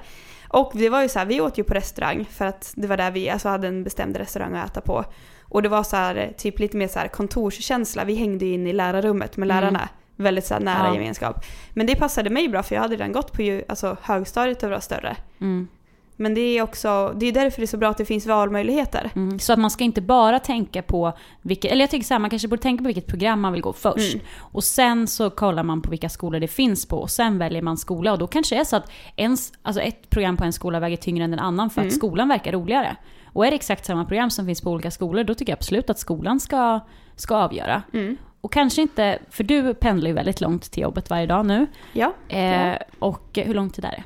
[0.47, 2.97] Och det var ju så här, vi åt ju på restaurang för att det var
[2.97, 5.05] där vi alltså, hade en bestämd restaurang att äta på.
[5.43, 8.03] Och det var så här, typ lite mer så här kontorskänsla.
[8.03, 9.61] Vi hängde ju in i lärarrummet med Mm.
[9.61, 9.89] lärarna.
[10.15, 10.93] Väldigt så här nära Ja.
[10.93, 11.45] gemenskap.
[11.73, 14.69] Men det passade mig bra för jag hade redan gått på ju, alltså, högstadiet och
[14.69, 15.15] var större.
[15.41, 15.67] Mm.
[16.17, 19.11] Men det är också, det är därför det är så bra att det finns valmöjligheter.
[19.15, 19.39] Mm.
[19.39, 22.29] Så att man ska inte bara tänka på vilket, eller jag tycker så här, man
[22.29, 24.13] kanske borde tänka på vilket program man vill gå först.
[24.13, 24.25] Mm.
[24.39, 27.77] Och sen så kollar man på vilka skolor det finns på och sen väljer man
[27.77, 28.11] skola.
[28.11, 30.97] Och då kanske det är så att en, alltså ett program på en skola väger
[30.97, 31.95] tyngre än en annan för att Mm.
[31.95, 32.95] skolan verkar roligare.
[33.33, 35.89] Och är det exakt samma program som finns på olika skolor, då tycker jag absolut
[35.89, 36.79] att skolan ska,
[37.15, 37.81] ska avgöra.
[37.93, 38.17] Mm.
[38.41, 41.67] Och kanske inte, för du pendlar ju väldigt långt till jobbet varje dag nu.
[41.93, 44.03] Ja, Eh, och hur lång tid är det?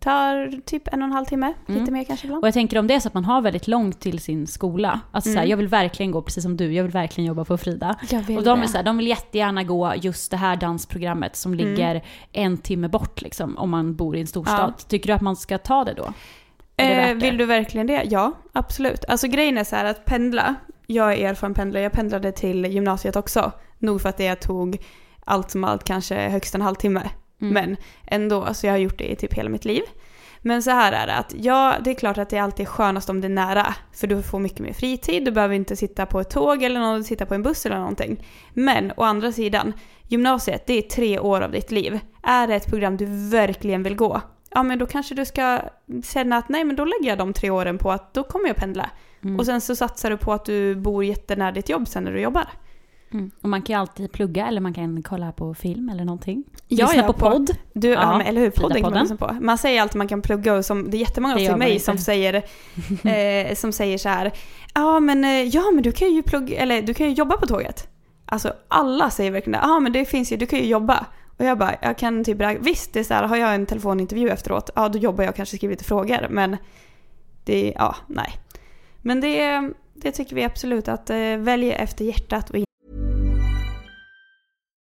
[0.00, 1.80] Tar typ en och en halv timme, Mm.
[1.80, 2.42] lite mer kanske ibland.
[2.42, 5.00] Och jag tänker om det är så att man har väldigt långt till sin skola.
[5.12, 5.50] Alltså så här, Mm.
[5.50, 7.96] jag vill verkligen gå, precis som du, jag vill verkligen jobba på Frida.
[8.10, 11.52] Jag Och de, är så här, de vill jättegärna gå just det här dansprogrammet som
[11.52, 11.66] Mm.
[11.66, 14.74] ligger en timme bort liksom, om man bor i en storstad.
[14.88, 16.12] Tycker du att man ska ta det då?
[16.76, 18.02] Det Eh, vill du verkligen det?
[18.10, 19.04] Ja, absolut.
[19.08, 20.54] Alltså grejen är så här att pendla.
[20.86, 23.52] Jag är erfaren pendlare, jag pendlade till gymnasiet också.
[23.78, 24.78] Nog för att det tog
[25.24, 27.02] allt som allt kanske högst en halvtimme.
[27.40, 27.54] Mm.
[27.54, 27.76] Men
[28.06, 29.82] ändå, alltså jag har gjort det i typ hela mitt liv.
[30.42, 33.10] Men så här är det att ja, det är klart att det alltid är skönast
[33.10, 33.74] om det är nära.
[33.92, 37.04] För du får mycket mer fritid, du behöver inte sitta på ett tåg eller någon,
[37.04, 38.26] sitta på en buss eller någonting.
[38.54, 39.72] Men å andra sidan,
[40.08, 42.00] gymnasiet det är tre år av ditt liv.
[42.22, 45.60] Är det ett program du verkligen vill gå, ja men då kanske du ska
[46.04, 48.56] känna att nej men då lägger jag de tre åren på att då kommer jag
[48.56, 48.90] pendla.
[49.24, 49.38] Mm.
[49.38, 52.20] Och sen så satsar du på att du bor jättenära ditt jobb sen när du
[52.20, 52.48] jobbar.
[53.12, 53.30] Mm.
[53.42, 56.44] Och man kan ju alltid plugga eller man kan kolla på film eller någonting.
[56.68, 57.50] Ja, Lyssna ja, på på- podd.
[57.72, 58.50] Du, ja, eller hur?
[58.50, 59.36] Podden kan man lyssna på.
[59.40, 61.80] Man säger alltid att man kan plugga och som, det är jättemånga Det till mig
[61.80, 62.34] som säger,
[63.04, 64.32] eh, som säger så här,
[64.74, 67.46] ja men, eh, ja men du kan ju plugga, eller du kan ju jobba på
[67.46, 67.88] tåget.
[68.24, 71.06] Alltså alla säger verkligen det, ja men det finns ju, du kan ju jobba.
[71.38, 74.28] Och jag bara, jag kan typ, visst det är så här, har jag en telefonintervju
[74.28, 76.56] efteråt, ja då jobbar jag kanske skriver lite frågor, men
[77.44, 78.32] det, ja, nej.
[79.02, 82.56] Men det, det tycker vi absolut att eh, välj efter hjärtat och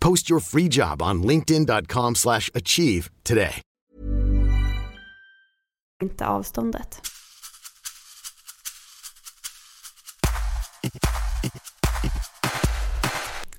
[0.00, 3.60] Post your free job on linkedin.com/achieve slash achieve today.
[6.02, 7.00] inte avståndet.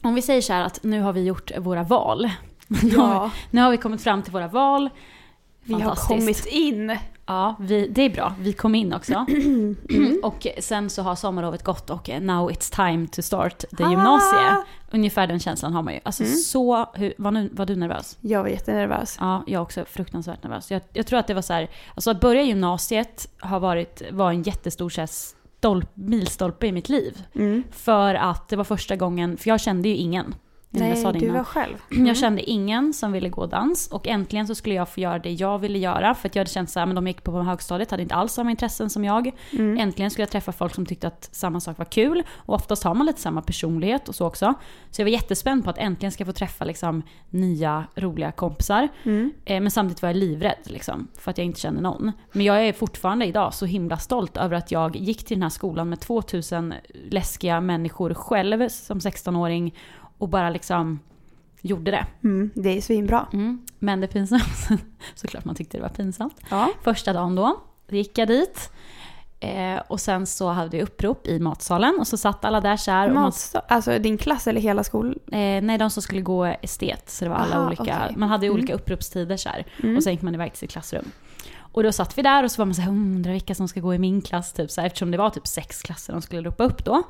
[0.02, 2.30] Om vi säger så här att nu har vi gjort våra val.
[2.84, 4.89] Ja, Nu har vi kommit fram till våra val.
[5.63, 6.97] vi har kommit in.
[7.30, 8.34] Ja, vi, det är bra.
[8.39, 9.26] Vi kom in också.
[9.89, 10.20] Mm.
[10.24, 13.89] Och sen så har sommarlovet gått och now it's time to start the Ah.
[13.89, 14.56] gymnasie.
[14.92, 16.00] Ungefär den känslan har man ju.
[16.04, 16.36] Alltså Mm.
[16.36, 18.18] så, hur, var, nu, var du nervös?
[18.22, 19.18] Jag var jättenervös.
[19.20, 20.72] Ja, jag också fruktansvärt nervös.
[20.72, 24.30] Jag, jag tror att det var så här, alltså att börja gymnasiet har varit, var
[24.32, 25.10] en jättestor så här,
[25.58, 27.24] stolp, milstolpe i mitt liv.
[27.36, 27.63] Mm.
[27.72, 30.36] För att det var första gången, för jag kände ju ingen.
[30.72, 31.36] Jag Nej, du innan.
[31.36, 31.78] var själv.
[31.92, 32.06] Mm.
[32.06, 35.32] Jag kände ingen som ville gå dans och äntligen så skulle jag få göra det
[35.32, 36.16] jag ville göra.
[36.16, 38.34] För att jag hade känt så här, men de gick på, högstadiet, hade inte alls
[38.34, 39.32] samma intressen som jag.
[39.52, 39.78] Mm.
[39.78, 42.24] Äntligen skulle jag träffa folk som tyckte att samma sak var kul.
[42.32, 44.54] Och oftast har man lite samma personlighet och så också.
[44.92, 48.88] Så jag var jättespänd på att äntligen ska få träffa liksom, nya roliga kompisar.
[49.04, 49.34] Mm.
[49.46, 52.12] Eh, men samtidigt var jag livrädd liksom, för att jag inte kände någon.
[52.32, 55.50] Men jag är fortfarande idag så himla stolt över att jag gick till den här
[55.50, 56.74] skolan med 2000
[57.10, 59.74] läskiga människor själv som 16-åring
[60.20, 61.00] och bara liksom
[61.62, 62.06] gjorde det.
[62.24, 62.50] Mm.
[62.56, 63.28] Det är svinbra.
[63.34, 63.66] Mm.
[63.80, 64.42] Men det pinsamma,
[65.16, 66.36] såklart man tyckte det var pinsamt.
[66.50, 66.70] Ja.
[66.84, 68.72] Första dagen då, gick jag dit.
[69.42, 72.92] Eh, och sen så hade vi upprop i matsalen och så satt alla där så
[72.92, 73.08] här.
[73.10, 75.16] Och man, Matsa- alltså din klass eller hela skolan?
[75.32, 77.10] eh, nej, de som skulle gå estet.
[77.10, 78.16] Så det var alla Aha, olika, okej.
[78.18, 78.60] man hade ju Mm.
[78.60, 79.66] olika uppropstider så här.
[79.84, 79.98] Mm.
[79.98, 81.06] Och sen gick man iväg till sitt klassrum.
[81.72, 83.68] Och då satt vi där och så var man så här, "Hmm, undrar vilka som
[83.68, 86.22] ska gå i min klass typ så här, eftersom det var typ sex klasser de
[86.22, 87.04] skulle ropa upp då.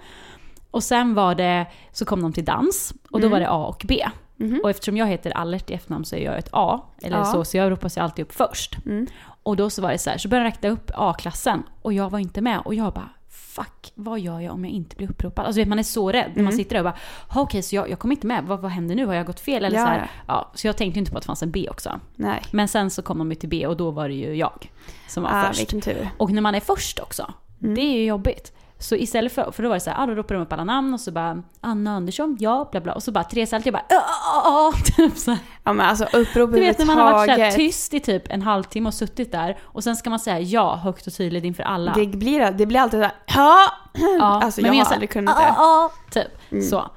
[0.71, 3.31] Och sen var det, så kom de till dans och då Mm.
[3.31, 4.05] var det A och B.
[4.37, 4.59] Mhm.
[4.63, 7.25] Och eftersom jag heter Allert i efternamn så är jag ett A, eller Ja.
[7.25, 8.77] så, så jag ropas ju alltid upp först.
[8.85, 9.07] Mm.
[9.43, 12.09] Och då så var det så här, så började jag räkna upp A-klassen och jag
[12.09, 15.45] var inte med och jag bara Fuck, vad gör jag om jag inte blir uppropad?
[15.45, 16.57] Alltså vet, man är så rädd när man Mm.
[16.57, 16.97] sitter där och bara
[17.33, 19.05] "Ha, okej så jag, jag kommer inte med, vad, vad händer nu?
[19.05, 19.65] Har jag gått fel?
[19.65, 20.51] Eller Ja, så, här, ja.
[20.55, 21.99] så jag tänkte inte på att det fanns en B också.
[22.15, 22.41] Nej.
[22.51, 24.71] Men sen så kom de ju till B och då var det ju jag
[25.07, 25.73] som var Ah, först.
[26.17, 27.75] Och när man är först också, Mm.
[27.75, 28.53] det är ju jobbigt.
[28.81, 30.63] Så istället för, för då var det så här, ah, då ropade de upp alla
[30.63, 32.93] namn och så bara Anna Andersson, ja, bla bla.
[32.93, 35.39] Och så bara Therese Allt, jag bara "Ah", typ så här.
[35.63, 38.23] Ja men alltså upprop Du vet när man har varit så här tyst i typ
[38.31, 41.63] en halvtimme och suttit där och sen ska man säga ja högt och tydligt inför
[41.63, 41.93] alla.
[41.93, 43.59] Det blir, det blir alltid såhär ja.
[44.19, 45.51] ja, Alltså men jag har aldrig kunnat "Ah, det.
[45.57, 46.63] ah", typ Mm.
[46.63, 46.89] så.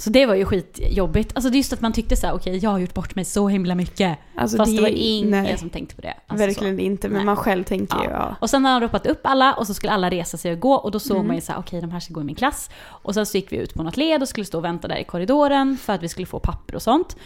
[0.00, 1.32] Så det var ju skitjobbigt.
[1.36, 3.48] Alltså det just att man tyckte så här, okej jag har gjort bort mig så
[3.48, 4.18] himla mycket.
[4.36, 6.14] Alltså, Fast det, var nej, ingen som tänkte på det.
[6.26, 6.82] Alltså, Verkligen så.
[6.82, 7.24] inte, men Nej.
[7.24, 8.10] man själv tänker ju Ja.
[8.10, 8.36] ja.
[8.40, 10.72] Och sen har han ropat upp alla och så skulle alla resa sig och gå
[10.74, 11.26] och då såg Mm.
[11.26, 12.70] man ju så här, okej de här ska gå i min klass.
[12.82, 14.96] Och sen så gick vi ut på något led och skulle stå och vänta där
[14.96, 17.16] i korridoren för att vi skulle få papper och sånt.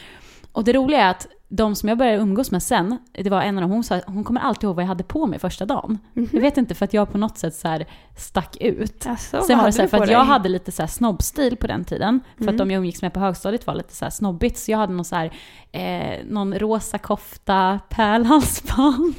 [0.52, 3.56] Och det roliga är att de som jag började umgås med sen, det var en
[3.58, 5.98] av dem, hon sa hon kommer alltid ihåg vad jag hade på mig första dagen.
[6.12, 6.28] Mhm.
[6.32, 7.86] Jag vet inte, för att jag på något sätt så här
[8.16, 9.06] stack ut.
[9.06, 10.26] Alltså, Sen var det så här, för att jag dig?
[10.26, 12.20] hade lite så här snobbstil på den tiden.
[12.36, 12.54] För Mm.
[12.54, 14.58] att de jag umgicks med på högstadiet var lite så här snobbigt.
[14.58, 15.32] Så jag hade någon så här,
[15.72, 19.14] eh, någon rosa kofta, pärlhalsband.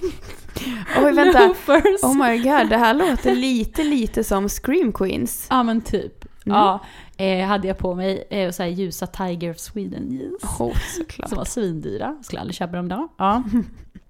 [1.03, 2.03] Oj vänta, loafers.
[2.03, 5.47] oh my god, det här låter lite lite som Scream Queens.
[5.49, 6.25] Ja men typ.
[6.45, 6.57] Mm.
[6.57, 6.79] Ja,
[7.17, 10.43] eh, hade jag på mig eh, så här ljusa Tiger of Sweden jeans.
[10.59, 11.29] Oh, såklart.
[11.29, 12.15] Som var svindyra.
[12.23, 13.07] Skulle aldrig köpa dem då.
[13.17, 13.43] Ja.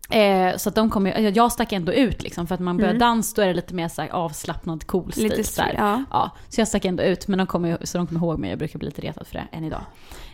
[0.10, 3.00] Eh, så att de kom jag stack ändå ut liksom för att man börjar Mm.
[3.00, 5.24] dans då är det lite mer så här avslappnad cool stil.
[5.24, 6.04] Lite så ja.
[6.12, 8.50] Ja, så jag stack ändå ut, men de kommer, ju- så de kommer ihåg mig.
[8.50, 9.82] Jag brukar bli lite retad för det än idag.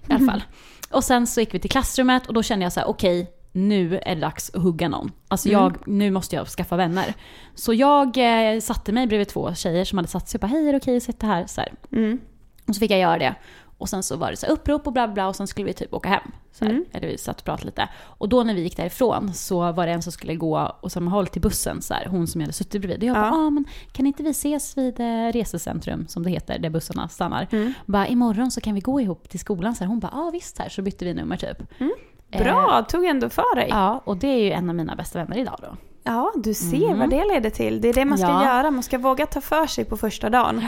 [0.10, 0.44] I alla fall.
[0.92, 3.98] Och sen så gick vi till klassrummet och då kände jag så här: okej, nu
[4.06, 5.12] är det dags att hugga någon.
[5.28, 5.62] Alltså Mm.
[5.62, 7.14] jag, nu måste jag skaffa vänner.
[7.56, 8.18] Så jag
[8.56, 10.78] eh, satte mig bredvid två tjejer som hade satt sig och bara, hej är det
[10.78, 11.46] okej att sitta här?
[11.48, 11.74] Så här.
[11.92, 12.20] Mm.
[12.68, 13.36] Och så fick jag göra det.
[13.78, 15.68] Och sen så var det så här upprop och bla bla bla och sen skulle
[15.68, 16.22] vi typ åka hem.
[16.52, 16.72] Så här.
[16.72, 16.86] Mm.
[16.92, 17.90] Eller vi satt och pratade lite.
[18.00, 21.12] Och då när vi gick därifrån så var det en som skulle gå och samma
[21.12, 21.82] håll till bussen.
[21.82, 23.12] Så här, hon som jag hade suttit bredvid.
[23.12, 23.32] Och jag Ja.
[23.32, 27.08] bara, ah, men kan inte vi ses vid eh, resecentrum som det heter, där bussarna
[27.10, 27.48] stannar.
[27.52, 27.74] Mm.
[27.86, 29.76] Bara imorgon så kan vi gå ihop till skolan.
[29.76, 30.70] Så här, hon bara, ja ah, visst här.
[30.70, 31.82] Så bytte vi nummer typ.
[31.82, 31.94] Mm.
[32.32, 33.68] Eh, Bra, tog ändå för dig.
[33.70, 36.32] Ja, ja, och det är ju en av mina bästa vänner idag då.
[36.44, 37.00] du ser Mm.
[37.00, 37.82] vad det leder till.
[37.82, 38.46] Det är det man ska Ja.
[38.46, 40.66] göra, man ska våga ta för sig på första dagen.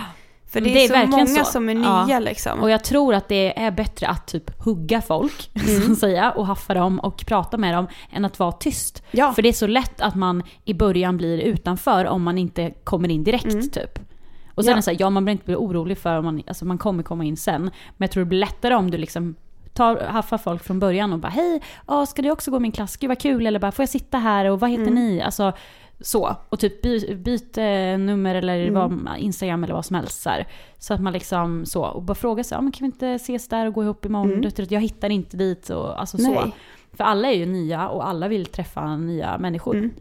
[0.51, 1.51] För det är, det är så verkligen många så.
[1.51, 2.05] som är Ja.
[2.05, 2.59] nya liksom.
[2.59, 5.81] Och jag tror att det är bättre att typ hugga folk, Mm.
[5.85, 9.03] så att säga, och haffa dem och prata med dem, än att vara tyst.
[9.11, 9.33] Ja.
[9.33, 13.09] För det är så lätt att man i början blir utanför om man inte kommer
[13.11, 13.69] in direkt Mm.
[13.69, 13.99] typ.
[14.55, 14.73] Och sen Ja.
[14.73, 16.77] är det så här, ja man behöver inte bli orolig för om man, alltså man
[16.77, 17.61] kommer komma in sen.
[17.61, 19.35] Men jag tror det blir lättare om du liksom
[19.73, 22.97] tar, haffar folk från början och bara hej, ja, ska du också gå min klass?
[22.97, 23.47] Gud vad kul.
[23.47, 24.95] Eller bara får jag sitta här och vad heter Mm.
[24.95, 25.21] ni?
[25.21, 25.53] Alltså
[26.01, 26.35] så.
[26.49, 27.63] Och typ by, byt eh,
[27.97, 28.73] nummer eller Mm.
[29.05, 30.21] vad, Instagram eller vad som helst.
[30.21, 30.47] Så, här.
[30.77, 31.83] så att man liksom så.
[31.85, 34.33] Och bara fråga sig, men kan vi inte ses där och gå ihop imorgon?
[34.33, 34.51] Mm.
[34.69, 36.51] Jag hittar inte dit och alltså så.
[36.97, 39.75] För alla är ju nya och alla vill träffa nya människor.
[39.75, 39.91] Mm.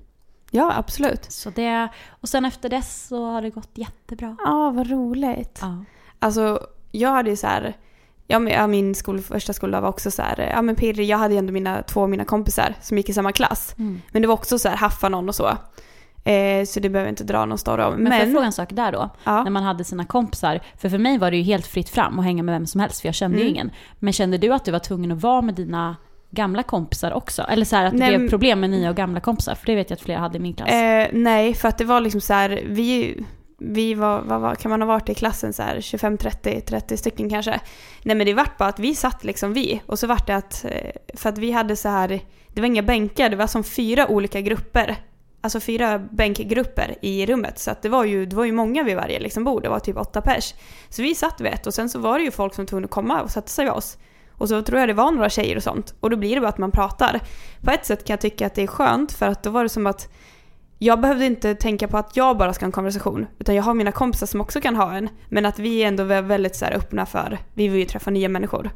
[0.50, 1.24] Ja, absolut.
[1.32, 1.88] Så det,
[2.20, 4.36] och sen efter dess så har det gått jättebra.
[4.44, 5.58] Ja, vad roligt.
[5.62, 5.84] Ja.
[6.18, 7.76] Alltså, jag hade ju så här...
[8.32, 11.18] Ja, men, ja, min skol, första skola var också så här, ja men Pirri, jag
[11.18, 13.74] hade ju ändå mina, två av mina kompisar som gick i samma klass.
[13.78, 14.02] Mm.
[14.12, 15.46] Men det var också så här, haffa någon och så.
[16.24, 17.94] Eh, så det behöver jag inte dra någon story om.
[17.94, 19.08] Men, får jag Men, fråga en sak där då?
[19.24, 20.60] ja, När man hade sina kompisar.
[20.78, 23.00] För för mig var det ju helt fritt fram att hänga med vem som helst
[23.00, 23.54] för jag kände ju Mm.
[23.54, 23.70] ingen.
[23.98, 25.96] Men kände du att du var tvungen att vara med dina
[26.30, 27.42] gamla kompisar också?
[27.42, 29.54] Eller så här att det Nej, blev men- problem med nya och gamla kompisar?
[29.54, 30.68] För det vet jag att flera hade i min klass.
[30.70, 33.16] eh, nej, för att det var liksom så här, vi,
[33.64, 36.96] vi var, vad var, kan man ha varit i klassen så här 25, 30, 30
[36.96, 37.60] stycken kanske.
[38.02, 40.64] Nej men det vart bara att vi satt liksom vi och så vart det att,
[40.64, 44.08] eh, för att vi hade så här, det var inga bänkar, det var som fyra
[44.08, 44.96] olika grupper.
[45.40, 47.58] Alltså fyra bänkgrupper i rummet.
[47.58, 49.78] Så att det var ju, det var ju många vid varje liksom bord, det var
[49.78, 50.54] typ åtta pers.
[50.88, 52.90] Så vi satt vid ett och sen så var det ju folk som tvungna att
[52.90, 53.98] komma och sätta sig vid oss.
[54.32, 55.94] Och så tror jag det var några tjejer och sånt.
[56.00, 57.20] Och då blir det bara att man pratar.
[57.60, 59.68] På ett sätt kan jag tycka att det är skönt för att då var det
[59.68, 60.08] som att
[60.82, 63.26] jag behövde inte tänka på att jag bara ska ha en konversation.
[63.38, 65.08] Utan jag har mina kompisar som också kan ha en.
[65.28, 68.28] Men att vi ändå var väldigt så här öppna för, vi vill ju träffa nya
[68.28, 68.70] människor.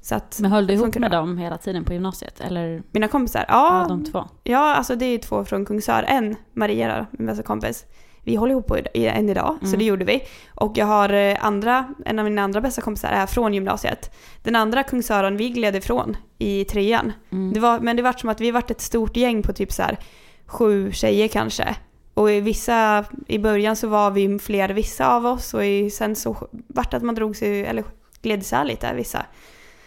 [0.00, 2.40] Så att, Men höll du ihop med dem hela tiden på gymnasiet?
[2.40, 4.24] Eller mina kompisar, ja, ja, de två?
[4.42, 6.04] ja alltså det är två från Kungsör.
[6.08, 7.84] En, Maria då, min bästa kompis.
[8.24, 9.78] Vi håller ihop än idag, så Mm.
[9.78, 10.22] det gjorde vi.
[10.54, 14.14] Och jag har eh, andra, en av mina andra bästa kompisar är från gymnasiet.
[14.42, 17.12] Den andra Kungsören, vi gled ifrån i trean.
[17.32, 17.52] Mm.
[17.52, 19.82] Det var, men det var som att vi vart ett stort gäng på typ så
[19.82, 19.98] här
[20.52, 21.76] sju tjejer kanske.
[22.14, 26.16] Och i vissa, i början så var vi fler vissa av oss och i, sen
[26.16, 27.84] så vart det att man drog sig, eller
[28.22, 29.26] gled isär lite vissa.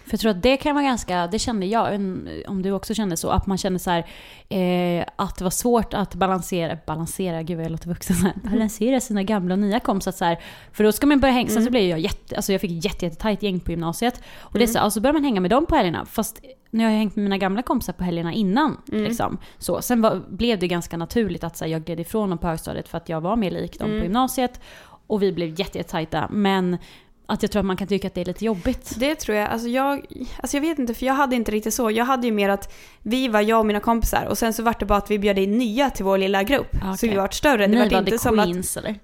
[0.05, 1.93] För jag tror att det kan vara ganska, det kände jag,
[2.47, 4.05] om du också kände så, att man kände så här,
[4.49, 8.99] eh, att det var svårt att balansera, balansera, gud jag låter vuxen, så här, balansera
[8.99, 10.39] sina gamla och nya kompisar så här,
[10.71, 13.05] För då ska man börja hänga, sen så blev jag jätte, alltså jag fick jätte,
[13.05, 14.21] jätte tajt gäng på gymnasiet.
[14.39, 16.41] Och det är så, här, och så börjar man hänga med dem på helgerna, fast
[16.71, 18.77] nu har jag hängt med mina gamla kompisar på helgerna innan.
[18.85, 19.37] Liksom.
[19.57, 22.47] Så, sen var, blev det ganska naturligt att så här, jag gled ifrån dem på
[22.47, 24.59] högstadiet för att jag var mer lik dem på gymnasiet.
[25.07, 26.27] Och vi blev jätte, jätte.
[26.29, 26.77] Men
[27.27, 28.93] att jag tror att man kan tycka att det är lite jobbigt.
[28.97, 29.49] Det tror jag.
[29.49, 30.05] Alltså jag,
[30.37, 31.91] alltså jag vet inte, för jag hade inte riktigt så.
[31.91, 34.79] Jag hade ju mer att vi var jag och mina kompisar och sen så vart
[34.79, 36.75] det bara att vi bjöd in nya till vår lilla grupp.
[36.83, 37.57] Ah, Så vi vart större.
[37.57, 38.45] Det Ni vart var inte the som att...
[38.45, 38.91] queens eller?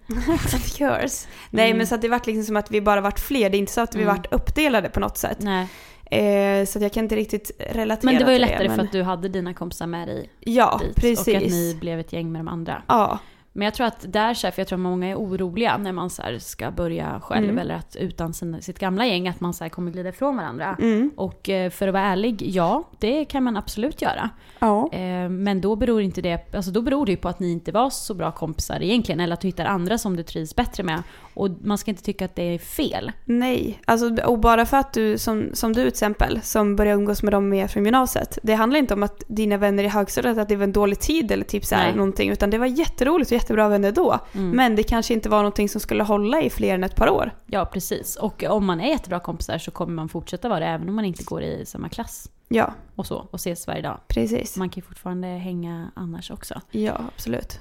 [0.55, 1.27] of course.
[1.49, 1.77] Nej Mm.
[1.77, 3.49] men så att det vart liksom som att vi bara vart fler.
[3.49, 4.15] Det är inte så att vi Mm.
[4.15, 5.37] vart uppdelade på något sätt.
[5.39, 5.67] Nej.
[6.11, 8.77] Eh, så att jag kan inte riktigt relatera Men det var ju till lättare men...
[8.77, 10.95] för att du hade dina kompisar med dig Ja, dit.
[10.95, 11.27] precis.
[11.27, 12.81] Och att ni blev ett gäng med de andra.
[12.87, 13.19] Ja,
[13.53, 15.91] Men jag tror att där, så här, för jag tror att många är oroliga när
[15.91, 17.57] man så här, ska börja själv Mm.
[17.57, 20.77] eller att utan sin, sitt gamla gäng att man så här, kommer glida ifrån varandra.
[20.81, 21.11] mm.
[21.17, 24.29] Och eh, för att vara ärlig, ja det kan man absolut göra.
[24.59, 24.89] ja.
[24.93, 27.89] Eh, Men då beror, inte det, alltså då beror det på att ni inte var
[27.89, 29.19] så bra kompisar egentligen.
[29.19, 31.03] Eller att du hittar andra som du trivs bättre med.
[31.33, 33.11] Och man ska inte tycka att det är fel.
[33.25, 37.23] Nej, alltså, och bara för att du, som, som du till exempel, som börjar umgås
[37.23, 38.39] med dem mer från gymnasiet.
[38.43, 41.31] Det handlar inte om att dina vänner i högstadiet, att det var en dålig tid
[41.31, 41.95] eller typ så här Nej.
[41.95, 42.29] någonting.
[42.29, 44.19] Utan det var jätteroligt och jättebra vänner då.
[44.33, 44.49] Mm.
[44.49, 47.31] Men det kanske inte var någonting som skulle hålla i fler än ett par år.
[47.45, 48.15] Ja, precis.
[48.15, 51.05] Och om man är jättebra kompisar så kommer man fortsätta vara det även om man
[51.05, 52.29] inte går i samma klass.
[52.47, 53.99] Ja, Och så, och ses varje dag.
[54.07, 54.57] precis.
[54.57, 56.61] Man kan ju fortfarande hänga annars också.
[56.71, 57.59] Ja, absolut.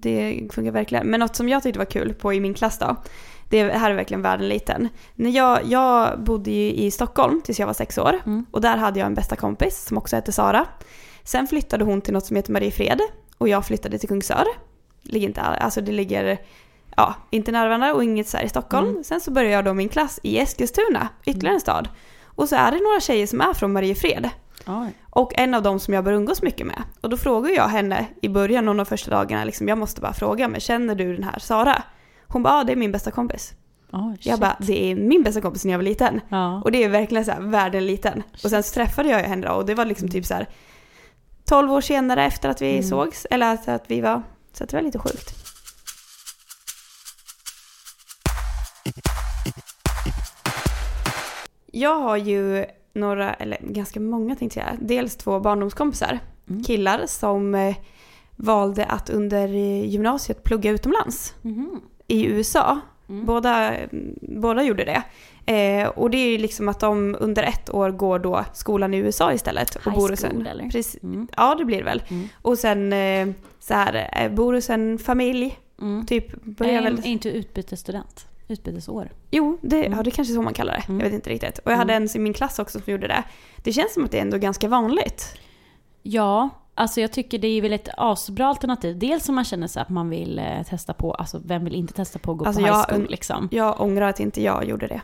[0.00, 1.06] Det funkar verkligen.
[1.06, 2.96] Men något som jag tyckte var kul på i min klass då,
[3.48, 4.88] det här är verkligen världen liten.
[5.14, 8.46] När jag, jag bodde ju i Stockholm tills jag var sex år Mm.
[8.50, 10.66] och där hade jag en bästa kompis som också hette Sara.
[11.24, 13.00] Sen flyttade hon till något som heter Mariefred
[13.38, 14.44] och jag flyttade till Kungsör.
[15.02, 16.38] Ligger inte, alltså det ligger
[16.96, 18.88] ja, inte nära varandra och inget så här i Stockholm.
[18.88, 19.04] Mm.
[19.04, 21.88] Sen så började jag då min klass i Eskilstuna, ytterligare en stad.
[22.24, 24.30] Och så är det några tjejer som är från Mariefred.
[24.66, 24.92] Oj.
[25.10, 26.82] Och en av dem som jag bör umgås mycket med.
[27.00, 30.00] Och då frågar jag henne i början, någon av de första dagarna, liksom, jag måste
[30.00, 31.82] bara fråga, men känner du den här Sara?
[32.26, 33.54] Hon bara, ja det är min bästa kompis.
[34.16, 34.26] Shit.
[34.26, 36.20] Jag bara, det är min bästa kompis när jag var liten.
[36.28, 36.62] Ja.
[36.64, 38.22] Och det är verkligen så här, världen liten.
[38.44, 40.48] Och sen så träffade jag henne då, och det var liksom typ så här
[41.44, 42.82] 12 år senare efter att vi Mm.
[42.82, 45.34] sågs, eller att, att vi var, så det var lite sjukt.
[51.72, 52.66] Jag har ju
[52.98, 56.18] några, eller ganska många tänkte jag, dels två barndomskompisar,
[56.50, 56.62] Mm.
[56.64, 57.76] killar som eh,
[58.36, 61.80] valde att under eh, gymnasiet plugga utomlands Mhm.
[62.06, 62.80] i USA.
[63.08, 63.24] Mm.
[63.26, 63.72] Båda,
[64.22, 65.02] båda gjorde det.
[65.52, 68.96] Eh, och det är ju liksom att de under ett år går då skolan i
[68.98, 69.76] USA istället.
[69.76, 70.64] Och High bor school, eller?
[70.64, 71.28] Precis, Mm.
[71.36, 72.02] Ja det blir det väl.
[72.08, 72.28] Mm.
[72.42, 73.28] Och sen eh,
[73.60, 75.58] så här, eh, bor hos en familj.
[75.80, 76.06] Mm.
[76.06, 76.98] Typ börjar Är, väl...
[76.98, 78.26] är inte utbytesstudent?
[78.48, 79.10] Utbytesår?
[79.30, 79.98] Jo, det, Mm.
[79.98, 80.84] ja, det kanske är så man kallar det.
[80.88, 81.00] Mm.
[81.00, 81.58] Jag vet inte riktigt.
[81.58, 82.02] Och jag hade Mm.
[82.14, 83.24] en i min klass också som gjorde det.
[83.56, 85.34] Det känns som att det är ändå ganska vanligt.
[86.02, 88.98] Ja, alltså jag tycker det är väl ett asbra alternativ.
[88.98, 91.92] Dels om man känner sig att man vill eh, testa på, alltså vem vill inte
[91.94, 93.48] testa på att gå Alltså på high school liksom?
[93.52, 95.00] Jag ångrar att inte jag gjorde det.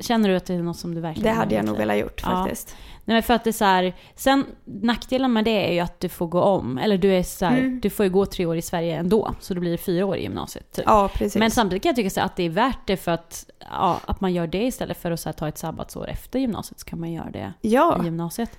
[0.00, 2.22] Känner du att det är något som du verkligen Det hade jag nog velat gjort
[2.24, 2.28] Ja.
[2.30, 2.76] faktiskt.
[3.04, 6.00] Nej men för att det är så här, sen nackdelen med det är ju att
[6.00, 7.80] du får gå om, eller du är så här, Mm.
[7.80, 10.22] du får ju gå tre år i Sverige ändå, så det blir fyra år i
[10.22, 10.72] gymnasiet.
[10.72, 10.84] Typ.
[10.86, 11.36] Ja, precis.
[11.36, 14.20] Men samtidigt kan jag tycka så att det är värt det för att, ja, att
[14.20, 17.12] man gör det istället för att här, ta ett sabbatsår efter gymnasiet så kan man
[17.12, 18.00] göra det ja.
[18.02, 18.58] i gymnasiet.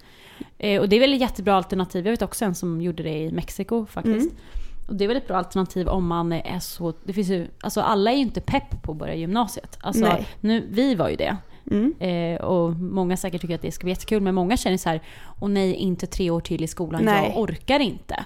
[0.58, 2.06] Eh, och det är väl ett jättebra alternativ.
[2.06, 4.32] Jag vet också en som gjorde det i Mexiko faktiskt.
[4.32, 4.44] Mm.
[4.90, 6.94] Och det är väl ett bra alternativ om man är så...
[7.04, 9.78] Det finns ju, alltså alla är ju inte pepp på att börja gymnasiet.
[9.82, 10.28] Alltså, Nej.
[10.40, 11.38] nu, vi var ju det.
[11.72, 11.94] Mm.
[12.00, 14.22] Eh, och många säkert tycker att det ska bli jättekul.
[14.22, 15.02] Men många känner så här,
[15.40, 17.04] och nej, inte tre år till i skolan.
[17.06, 17.30] Nej.
[17.36, 18.26] Jag orkar inte.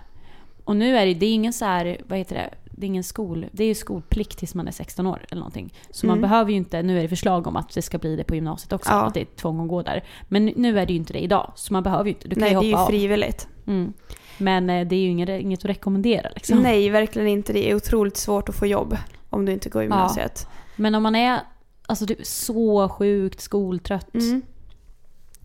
[0.64, 2.49] Och nu är det, det är ingen så här, vad heter det?
[2.76, 5.74] Det är ingen skol, det är ju skolplikt tills man är 16 år eller någonting.
[5.91, 6.30] Så man Mm.
[6.30, 8.74] behöver ju inte, nu är det förslag om att det ska bli det på gymnasiet
[8.74, 9.05] också, Ja.
[9.05, 10.03] att det är tvång att gå där.
[10.28, 12.41] Men nu är det ju inte det idag, så man behöver ju inte, du kan
[12.41, 12.88] Nej, ju det är hoppa ju av.
[12.88, 13.47] frivilligt.
[13.68, 13.93] Mm.
[14.38, 16.59] Men eh, det är ju inget, inget att rekommendera liksom.
[16.59, 17.53] Nej, verkligen inte.
[17.53, 18.97] Det är otroligt svårt att få jobb
[19.29, 20.47] om du inte går i gymnasiet.
[20.75, 21.39] Men om man är
[21.86, 24.13] alltså, du är så sjukt skoltrött.
[24.13, 24.41] Mm.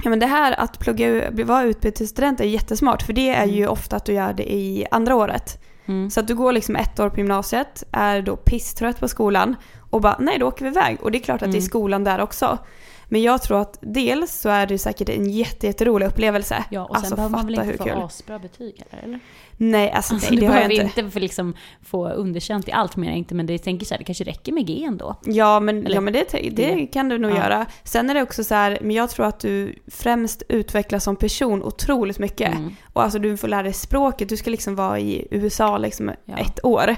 [0.05, 3.97] Ja, men det här att plugga, vara utbytesstudent är jättesmart för det är ju ofta
[3.97, 5.59] att du gör det i andra året.
[5.87, 6.11] Mm.
[6.11, 9.57] Så att du går liksom ett år på gymnasiet, är då pisstrött på skolan
[9.91, 10.99] och bara nej då åker vi iväg.
[11.03, 11.69] Och det är klart att det är Mm.
[11.69, 12.59] skolan där också.
[13.11, 16.65] Men jag tror att dels så är det säkert en jätte, jätterolig upplevelse.
[16.71, 19.21] Ja, och sen alltså, behöver man väl inte få asbra betyg heller, eller?
[19.57, 21.01] Nej, alltså, Alltså, nej, du det har jag behöver inte.
[21.01, 23.99] inte få, liksom, få underkänt i allt menar jag inte, men det tänker så här,
[23.99, 25.17] det kanske räcker med G ändå.
[25.25, 27.37] Ja men, Eller- ja, men det, det det- kan du nog ja.
[27.37, 27.67] göra.
[27.85, 31.63] Sen är det också så här, men jag tror att du främst utvecklas som person
[31.63, 32.55] otroligt mycket.
[32.55, 32.77] Mm.
[32.93, 36.37] Och alltså du får lära dig språket, du ska liksom vara i USA liksom Ja.
[36.39, 36.97] ett år.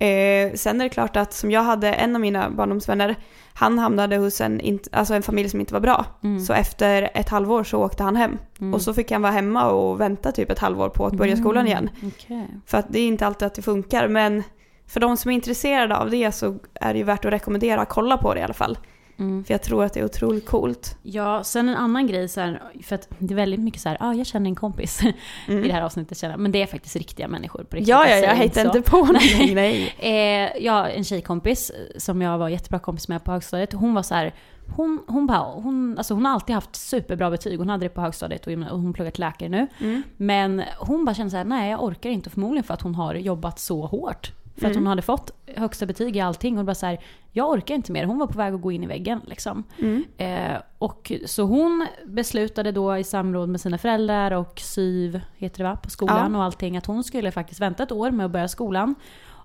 [0.00, 3.16] Eh, sen är det klart att som jag hade, en av mina barndomsvänner,
[3.54, 6.04] han hamnade hos en, alltså en familj som inte var bra.
[6.22, 6.40] Mm.
[6.40, 8.38] Så efter ett halvår så åkte han hem.
[8.60, 8.74] Mm.
[8.74, 11.66] Och så fick han vara hemma och vänta typ ett halvår på att börja skolan
[11.66, 11.90] igen.
[12.06, 12.46] Okej.
[12.66, 14.42] För att det är inte alltid att det funkar, men
[14.86, 17.88] för de som är intresserade av det så är det ju värt att rekommendera att
[17.88, 18.78] kolla på det i alla fall.
[19.20, 19.44] Mm.
[19.44, 20.98] För jag tror att det är otroligt coolt.
[21.02, 23.96] Ja, sen en annan grej så här, för att det är väldigt mycket så här,
[24.00, 25.02] ah, jag känner en kompis
[25.48, 26.40] i det här avsnittet känner jag.
[26.40, 27.88] men det är faktiskt riktiga människor på riktigt.
[27.88, 29.94] Ja, ja, jag hittar inte på någonting, nej.
[29.98, 34.14] Eh, ja, en tjejkompis som jag var jättebra kompis med på högstadiet, hon var så
[34.14, 34.34] här,
[34.76, 37.58] hon, hon, bara, hon, alltså hon har alltid haft superbra betyg.
[37.58, 39.66] Hon hade det på högstadiet och hon pluggar till läkare nu.
[39.80, 40.02] Mm.
[40.16, 42.30] Men hon bara kände så här, nej jag orkar inte.
[42.30, 44.32] Förmodligen för att hon har jobbat så hårt.
[44.56, 44.82] För att Mm.
[44.82, 46.58] hon hade fått högsta betyg i allting.
[46.58, 47.00] Och bara så här,
[47.32, 48.04] jag orkar inte mer.
[48.04, 49.64] Hon var på väg att gå in i väggen liksom.
[49.78, 50.04] Mm.
[50.16, 55.70] Eh, och så hon beslutade då i samråd med sina föräldrar och SYV, heter det
[55.70, 56.38] va, på skolan Ja.
[56.38, 58.94] och allting, att hon skulle faktiskt vänta ett år med att börja skolan.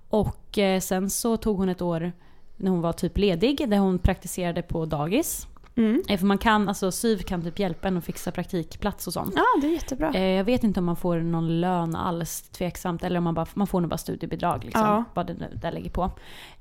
[0.09, 2.11] Och eh, sen så tog hon ett år
[2.57, 5.47] när hon var typ ledig, där hon praktiserade på dagis.
[5.77, 6.03] Mm.
[6.07, 9.33] Eh, för man kan, alltså SYV kan typ hjälpa en att fixa praktikplats och sånt.
[9.35, 10.13] Ja, det är jättebra.
[10.13, 13.03] Eh, jag vet inte om man får någon lön alls, tveksamt.
[13.03, 14.81] Eller om man bara, man får nog bara studiebidrag liksom.
[14.81, 15.03] Ja.
[15.13, 16.11] Vad det nu- där lägger på.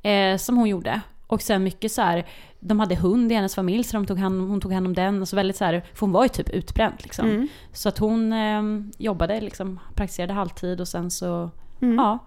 [0.09, 1.01] Eh, som hon gjorde.
[1.27, 2.27] Och sen mycket så här,
[2.61, 5.23] de hade hund i hennes familj så de tog hand, hon tog hand om den.
[5.23, 7.29] Och så väldigt så här, för hon var ju typ utbränd liksom.
[7.31, 7.49] Mm.
[7.73, 8.63] Så att hon eh,
[8.99, 11.51] jobbade, liksom, praktiserade halvtid och sen så,
[11.81, 11.97] Mm.
[11.97, 12.19] ja.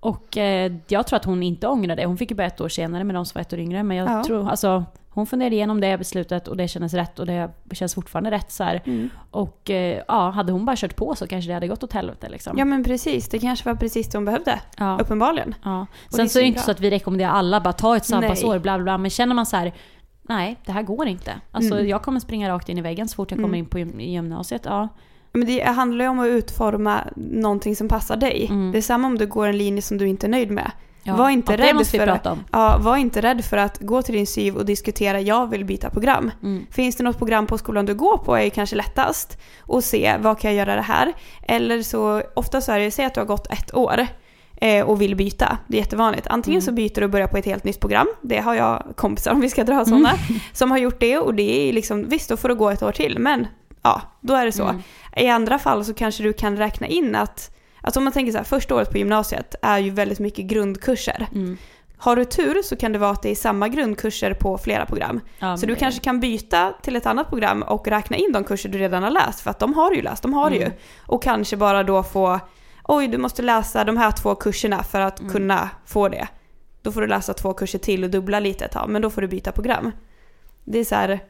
[0.00, 2.06] Och eh, jag tror att hon inte ångrade det.
[2.06, 3.82] Hon fick ju börja ett år senare med de som var ett år yngre.
[3.82, 4.24] Men jag Ja.
[4.24, 4.84] tror, alltså
[5.18, 8.62] hon funderade igenom det beslutet och det kändes rätt och det känns fortfarande rätt så.
[8.64, 9.10] Mm.
[9.30, 12.28] Och eh, ja, hade hon bara kört på så kanske det hade gått åt helvete
[12.28, 12.58] liksom.
[12.58, 14.60] Ja men precis, det kanske var precis det hon behövde.
[14.76, 14.98] Ja.
[15.00, 15.54] Uppenbarligen.
[15.64, 15.86] ja.
[16.10, 16.64] det Sen så är det inte bra.
[16.64, 18.58] så att vi rekommenderar alla bara ta ett sabbatsår, Nej.
[18.60, 18.98] bla bla bla.
[18.98, 19.72] Men känner man så här,
[20.22, 21.32] nej det här går inte.
[21.50, 21.88] Alltså Mm.
[21.88, 23.58] jag kommer springa rakt in i väggen så fort jag kommer Mm.
[23.58, 24.62] in på gymnasiet.
[24.64, 24.88] Ja.
[25.32, 28.46] Men det handlar ju om att utforma någonting som passar dig.
[28.50, 28.72] Mm.
[28.72, 30.70] Det är samma om du går en linje som du inte är nöjd med.
[31.08, 31.16] Ja.
[31.16, 32.20] Var inte ja, rädd för.
[32.52, 35.90] Ja, var inte rädd för att gå till din syv och diskutera jag vill byta
[35.90, 36.30] program.
[36.42, 36.66] Mm.
[36.70, 40.16] Finns det något program på skolan du går på är ju kanske lättast och se
[40.20, 41.12] vad kan jag göra det här.
[41.42, 44.06] Eller så, ofta så är det, säg att du har gått ett år
[44.56, 45.58] eh, och vill byta.
[45.66, 46.26] Det är jättevanligt.
[46.26, 46.66] Antingen Mm.
[46.66, 48.06] så byter du och börjar på ett helt nytt program.
[48.22, 50.12] Det har jag kompisar om vi ska dra sådana.
[50.52, 52.92] Som har gjort det och det är liksom, visst då får du gå ett år
[52.92, 53.46] till men
[53.82, 54.64] ja, då är det så.
[54.64, 54.82] Mm.
[55.16, 57.54] I andra fall så kanske du kan räkna in att
[57.88, 61.26] Alltså om man tänker så här, första året på gymnasiet är ju väldigt mycket grundkurser.
[61.34, 61.56] Mm.
[61.96, 65.20] Har du tur så kan det vara att det är samma grundkurser på flera program.
[65.38, 68.68] Ja, Så du kanske kan byta till ett annat program och räkna in de kurser
[68.68, 70.68] du redan har läst, för att de har du ju läst, de har du Mm.
[70.68, 70.74] ju.
[71.06, 72.40] Och kanske bara då få,
[72.84, 75.32] oj du måste läsa de här två kurserna för att Mm.
[75.32, 76.28] kunna få det.
[76.82, 79.20] Då får du läsa två kurser till och dubbla lite ett tag, men då får
[79.20, 79.92] du byta program.
[80.64, 81.20] Det är så här,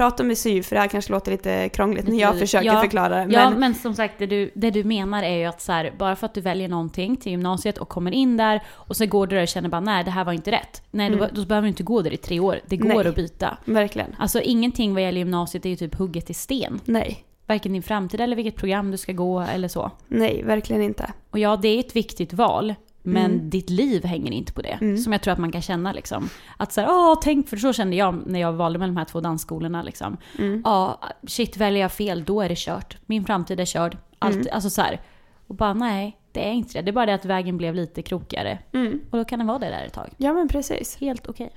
[0.00, 3.16] prata med SYV, för det här kanske låter lite krångligt när jag försöker ja, förklara.
[3.16, 5.92] Men, Ja, men som sagt, det du, det du menar är ju att så här,
[5.98, 9.26] bara för att du väljer någonting till gymnasiet och kommer in där och så går
[9.26, 10.82] du där och känner bara nej, det här var inte rätt.
[10.90, 11.28] Nej, då, Mm.
[11.32, 12.60] då behöver du inte gå där i tre år.
[12.66, 13.08] Det går Nej.
[13.08, 13.56] att byta.
[13.64, 14.16] verkligen.
[14.18, 16.80] Alltså ingenting vad gäller gymnasiet är ju typ hugget i sten.
[16.84, 19.90] Nej, Varken din framtid eller vilket program du ska gå eller så.
[20.08, 21.12] nej, verkligen inte.
[21.30, 22.74] Och ja, det är ett viktigt val.
[23.02, 23.50] Men Mm.
[23.50, 24.78] ditt liv hänger inte på det.
[24.80, 24.98] Mm.
[24.98, 26.28] Som jag tror att man kan känna liksom.
[26.56, 29.20] Att såhär, åh tänk, för så kände jag när jag valde mellan de här två
[29.20, 30.16] dansskolorna liksom.
[30.38, 30.62] Mm.
[30.64, 32.96] Ja, shit väljer jag fel då är det kört.
[33.06, 33.96] Min framtid är körd.
[34.18, 34.46] Allt, Mm.
[34.52, 35.00] Alltså så här.
[35.46, 36.82] Och bara nej, det är inte det.
[36.82, 38.58] Det är bara det att vägen blev lite krokigare.
[38.72, 39.00] Mm.
[39.10, 40.08] Och då kan den vara det där ett tag.
[40.16, 40.96] Ja men precis.
[40.96, 41.50] Helt okej.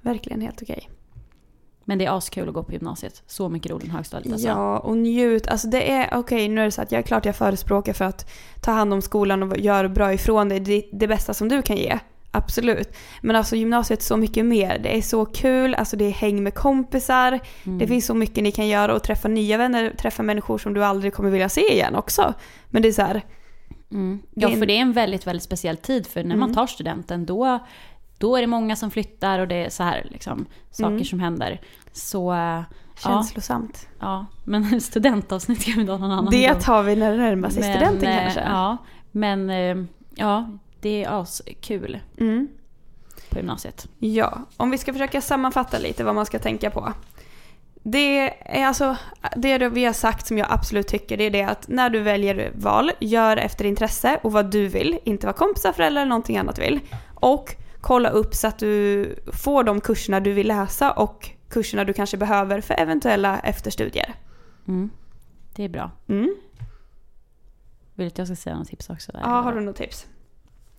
[0.00, 0.88] Verkligen helt okej.
[1.84, 3.22] Men det är askul att gå på gymnasiet.
[3.26, 4.48] Så mycket roligare än högstadiet alltså.
[4.48, 5.48] Ja, och njut.
[5.48, 8.04] Alltså det är, okej nu är det så att jag är klart jag förespråkar för
[8.04, 8.30] att
[8.60, 10.60] ta hand om skolan och göra bra ifrån dig.
[10.60, 11.98] Det, det bästa som du kan ge.
[12.30, 12.96] Absolut.
[13.22, 14.78] Men alltså gymnasiet är så mycket mer.
[14.78, 17.40] Det är så kul, alltså det är häng med kompisar.
[17.64, 17.78] Mm.
[17.78, 20.84] Det finns så mycket ni kan göra och träffa nya vänner, träffa människor som du
[20.84, 22.34] aldrig kommer vilja se igen också.
[22.70, 23.22] Men det är så här,
[23.90, 24.22] Mm.
[24.30, 26.06] Det Ja, för det är en väldigt, väldigt speciell tid.
[26.06, 26.54] För när man Mm.
[26.54, 27.58] tar studenten, då,
[28.24, 31.04] då är det många som flyttar och det är så här liksom, saker Mm.
[31.04, 31.60] som händer.
[31.92, 32.64] Så ja,
[33.02, 33.88] känslosamt.
[34.00, 36.60] ja, men studentavsnitt kan vi ta någon annan Det gång.
[36.60, 38.40] tar vi när det närmar sig studenten eh, kanske.
[38.40, 38.76] Ja,
[39.12, 39.76] men eh,
[40.14, 40.48] ja,
[40.80, 42.48] det är askul Mm.
[43.30, 43.88] på gymnasiet.
[43.98, 46.92] Ja, om vi ska försöka sammanfatta lite vad man ska tänka på.
[47.86, 48.96] Det är alltså,
[49.36, 52.52] det vi har sagt som jag absolut tycker, det är det att när du väljer
[52.54, 56.58] val, gör efter intresse och vad du vill, inte vad kompisar, föräldrar eller någonting annat
[56.58, 56.80] vill.
[57.14, 57.54] Och
[57.84, 62.16] kolla upp så att du får de kurserna du vill läsa och kurserna du kanske
[62.16, 64.14] behöver för eventuella efterstudier.
[64.68, 64.90] Mm.
[65.56, 65.90] Det är bra.
[66.08, 66.34] Mm.
[67.94, 69.12] Vill du att jag ska säga något tips också?
[69.12, 70.06] Där, Ja, har du något tips?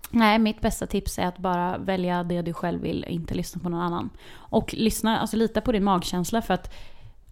[0.09, 3.61] Nej, mitt bästa tips är att bara välja det du själv vill och inte lyssna
[3.61, 4.09] på någon annan.
[4.33, 6.73] Och lyssna, alltså lita på din magkänsla för att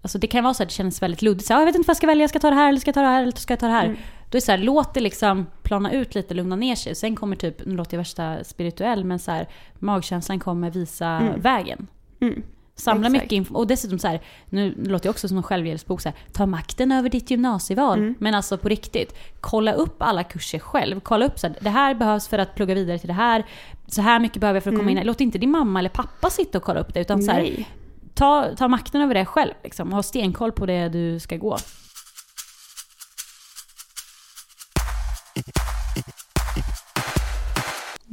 [0.02, 1.48] Alltså det kan vara så att det känns väldigt luddigt.
[1.48, 2.88] Så, jag vet inte vad jag ska välja, ska jag ta det här eller ska
[2.88, 3.86] jag ta det här eller ska jag ta det här?
[3.86, 3.98] Mm.
[4.34, 6.96] Då är så här, låt det liksom plana ut lite, lugna ner sig.
[6.96, 9.48] Sen kommer typ, nu låter jag värsta spirituell, men så här,
[9.80, 11.42] magkänslan kommer visa Mm.
[11.42, 11.88] vägen.
[12.22, 12.44] Mm.
[12.76, 13.12] Samla Exakt.
[13.24, 13.56] mycket info.
[13.56, 16.92] Och dessutom så här, nu låter jag också som en självhjälpsbok så här, ta makten
[16.92, 18.00] över ditt gymnasieval.
[18.00, 18.16] Mm.
[18.20, 21.00] Men alltså på riktigt, kolla upp alla kurser själv.
[21.00, 23.44] Kolla upp så här, det här behövs för att plugga vidare till det här.
[23.88, 25.02] Så här mycket behöver jag för att komma Mm.
[25.02, 25.08] in.
[25.08, 27.00] Låt inte din mamma eller pappa sitta och kolla upp det.
[27.02, 27.66] Utan så här,
[28.14, 29.52] ta, ta makten över det själv.
[29.64, 31.58] Liksom, och ha stenkoll på det du ska gå.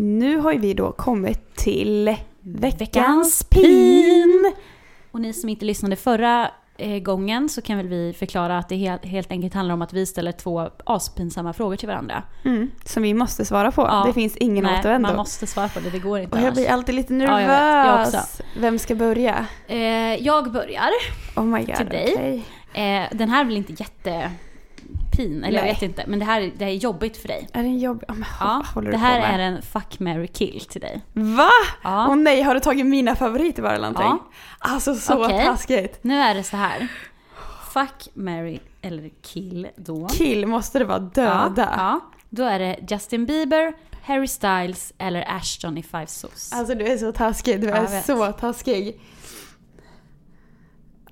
[0.03, 4.53] Nu har ju vi då kommit till veckans Veckans pin.
[5.11, 8.77] Och ni som inte lyssnade förra eh, gången så kan väl vi förklara att det
[9.03, 12.23] helt, enkelt handlar om att vi ställer två aspinsamma frågor till varandra.
[12.45, 13.83] Mm, som vi måste svara på.
[13.83, 14.05] Ja.
[14.07, 15.09] Det finns ingen Nej, återvändo.
[15.09, 17.49] man måste svara på det, det går inte Och jag blir alltid lite Ja, jag
[17.49, 17.49] vet.
[17.49, 18.41] nervös.
[18.55, 18.61] Jag.
[18.61, 19.47] Vem ska börja?
[19.67, 19.79] Eh,
[20.25, 20.91] jag börjar.
[21.37, 21.77] Oh my god.
[21.77, 22.13] Till dig.
[22.15, 22.45] okej.
[22.73, 23.73] Eh, den här är väl inte
[25.11, 25.73] jättepin, eller jag Nej.
[25.75, 26.05] vet inte.
[26.07, 27.49] Men det här, det här är jobbigt för dig.
[27.53, 28.05] Är det en jobb...
[28.09, 31.01] Oh, Ja, håller det du här på är en fuck, marry, kill till dig.
[31.13, 31.51] Va?
[31.83, 32.07] Ja.
[32.09, 34.27] Åh nej, har du tagit mina favoriter bara eller någonting?
[34.27, 34.31] Ja.
[34.59, 35.45] Alltså så Okej.
[35.45, 35.99] taskigt.
[36.05, 36.89] Nu är det så här.
[37.73, 40.09] Fuck, marry eller kill då.
[40.09, 41.53] Kill måste det vara döda.
[41.57, 42.01] Ja, ja.
[42.31, 46.53] Då är det Justin Bieber, Harry Styles eller Ashton i Five Sos.
[46.53, 49.01] Alltså du är så taskig, du jag är så taskig.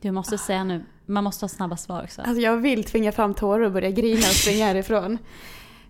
[0.01, 0.85] Du måste säga nu.
[1.09, 2.23] Man måste ha snabba svar också.
[2.23, 5.19] Alltså jag vill tvinga fram tårar och börja grina och springa härifrån.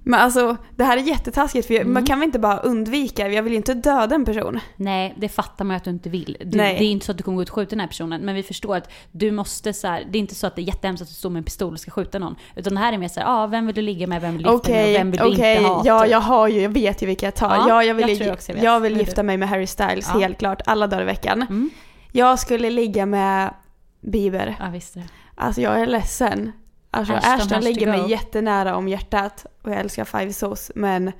[0.03, 1.93] Men alltså det här är jättetaskigt för Mm.
[1.93, 4.61] man kan väl inte bara undvika, jag vill ju inte döda en person.
[4.77, 6.37] Nej, det fattar man ju att du inte vill.
[6.41, 8.21] Du, det är inte så att du kommer gå ut och skjuta den här personen.
[8.21, 10.65] Men vi förstår att du måste så här, det är inte så att det är
[10.65, 12.35] jättehemskt att du står med en pistol och ska skjuta någon.
[12.57, 14.43] Utan det här är mer så här, ah, vem vill du ligga med, vem vill
[14.43, 15.83] du gifta dig med Okej, och vem vill du okej, inte ha?
[15.85, 16.11] ja typ.
[16.13, 17.57] jag har ju, jag vet ju vilka jag tar.
[17.57, 19.27] Ja, Ja, jag vill, jag jag jag vill gifta du?
[19.27, 20.21] mig med Harry Styles, Ja.
[20.21, 21.43] helt klart, alla dagar i veckan.
[21.43, 21.71] Mm.
[22.13, 23.55] Jag skulle ligga med
[24.01, 24.57] Bieber.
[24.61, 25.09] Ja, visst det.
[25.35, 26.53] Alltså jag är ledsen.
[26.91, 31.13] Alltså Ashton Ashton, ligger mig jättenära om hjärtat och jag älskar Five Sauce men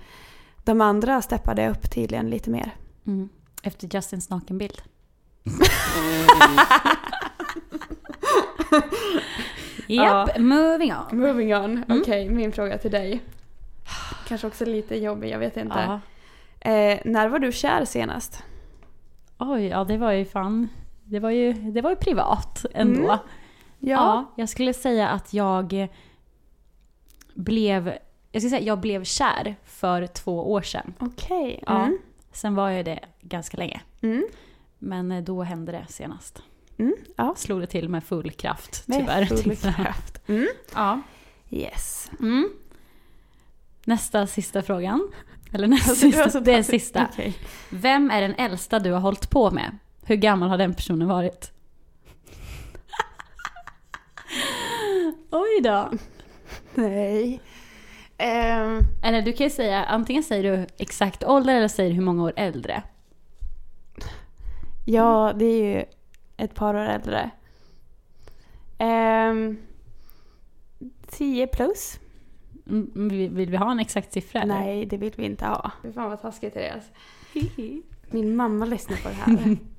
[0.65, 2.71] de andra steppade upp tydligen lite mer.
[3.07, 3.29] Mm.
[3.63, 4.83] Efter Justins nakenbild.
[9.87, 11.19] Japp, moving on.
[11.19, 11.65] Moving on.
[11.65, 12.01] Mm.
[12.01, 13.21] Okej, min fråga till dig.
[14.27, 16.01] Kanske också lite jobbig, jag vet inte.
[16.61, 18.43] Eh, när var du kär senast?
[19.39, 20.69] Oj, ja det var ju fan,
[21.09, 23.03] det var ju, det var ju privat ändå.
[23.05, 23.19] Mm.
[23.79, 24.33] Ja.
[24.37, 25.89] jag skulle säga att jag
[27.35, 27.99] blev,
[28.33, 30.95] jag skulle säga jag blev kär för två år sedan.
[30.99, 31.63] Okej.
[31.67, 31.79] Ja.
[31.83, 31.99] Mm.
[32.33, 33.81] Sen var jag det ganska länge.
[34.03, 34.27] Mm.
[34.79, 36.43] Men eh, då hände det senast.
[36.79, 36.95] Mm.
[37.17, 37.35] Ja.
[37.37, 39.25] Slog det till med full kraft Med tyvärr.
[39.25, 40.29] full kraft.
[40.29, 40.49] Mm.
[40.75, 41.01] Ja.
[41.51, 42.11] Yes.
[42.21, 42.49] Mm.
[43.85, 45.09] Nästa sista frågan.
[45.53, 47.09] Eller Alltså, har sista, det är sista.
[47.13, 47.35] Okej.
[47.71, 49.79] Vem är den äldsta du har hållit på med?
[50.09, 51.53] Hur gammal har den personen varit?
[55.31, 55.91] Oj då.
[56.75, 57.41] Nej.
[58.19, 62.03] Ehm, Eller du kan ju säga, antingen säger du exakt ålder eller säger du hur
[62.03, 62.83] många år äldre.
[64.85, 65.85] ja, det är ju
[66.37, 67.31] ett par år äldre.
[68.79, 69.59] Ehm,
[71.07, 72.01] 10 plus?
[72.67, 74.55] Mm, Vill, vill vi ha en exakt siffra eller?
[74.55, 75.71] Nej, det vill vi inte ha.
[75.83, 76.91] Fy fan vad taskigt Therese.
[78.11, 79.57] Min mamma lyssnar på det här.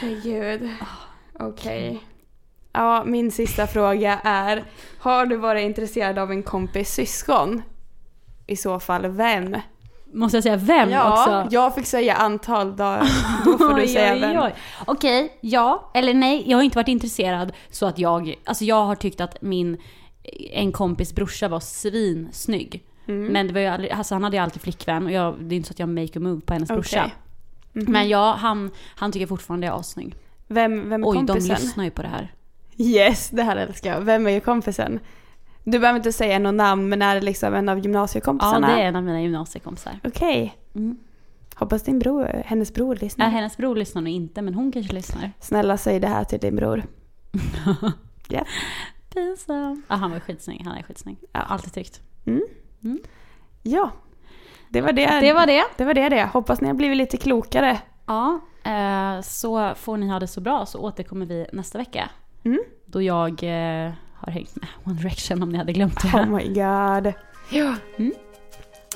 [0.00, 0.70] Herregud.
[1.38, 2.00] Okej.
[2.72, 4.64] Ja, min sista fråga är.
[4.98, 7.62] Har du varit intresserad av en kompis syskon?
[8.46, 9.56] I så fall vem?
[10.12, 11.54] Måste jag säga vem ja, också?
[11.54, 13.08] jag fick säga antal dagar.
[13.44, 14.42] Då får du säga vem.
[14.44, 14.54] oj.
[14.86, 16.44] Okej, ja eller nej.
[16.46, 18.34] Jag har inte varit intresserad så att jag...
[18.44, 19.76] Alltså jag har tyckt att min...
[20.52, 22.84] En kompis brorsa var svinsnygg.
[23.06, 23.32] Mm.
[23.32, 25.56] Men det var ju aldrig, alltså han hade ju alltid flickvän och jag, det är
[25.56, 27.10] inte så att jag make a move på hennes brorsa.
[27.82, 27.92] Mhm.
[27.92, 30.16] Men ja, han, han tycker fortfarande jag är assnygg.
[30.46, 31.56] Vem, vem är Oj, de kompisen?
[31.56, 32.34] lyssnar ju på det här.
[32.76, 34.00] Yes, det här älskar jag.
[34.00, 35.00] Vem är ju kompisen?
[35.64, 38.66] Du behöver inte säga något namn, men är det liksom en av Ja, gymnasiekompisarna?
[38.76, 40.00] det är en av mina gymnasiekompisar.
[40.04, 40.56] Okej.
[40.74, 40.96] Mm.
[41.54, 43.26] Hoppas din bror, hennes bror lyssnar.
[43.26, 45.32] Nej, hennes bror lyssnar nog inte, men hon kanske lyssnar.
[45.40, 46.82] Snälla säg det här till din bror.
[48.30, 48.44] Ja.
[49.14, 49.82] Pinsam.
[49.88, 50.62] Ja, han var skitsnygg.
[50.64, 51.16] Han är skitsnygg.
[51.32, 51.40] Ja.
[51.40, 52.00] Alltid tyckt.
[52.26, 52.42] Mm.
[52.84, 52.98] Mm.
[53.62, 53.90] Ja.
[54.70, 55.20] Det var det.
[55.20, 55.64] Det var det.
[55.76, 56.24] det var det det.
[56.32, 57.78] Hoppas ni har blivit lite klokare.
[58.06, 62.10] Ja, eh, så får ni ha det så bra så återkommer vi nästa vecka.
[62.44, 62.58] Mm.
[62.86, 66.18] Då jag eh, har hängt med One Direction om ni hade glömt det.
[66.18, 67.12] Oh my god.
[67.50, 67.74] Ja.
[67.98, 68.12] Mm.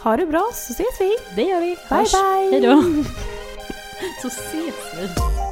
[0.02, 1.16] Ha det bra så ses vi.
[1.36, 1.76] Det gör vi.
[1.88, 2.12] Bye Hörs.
[2.12, 2.50] bye.
[2.52, 2.82] Hej då.
[4.22, 5.51] Så ses vi.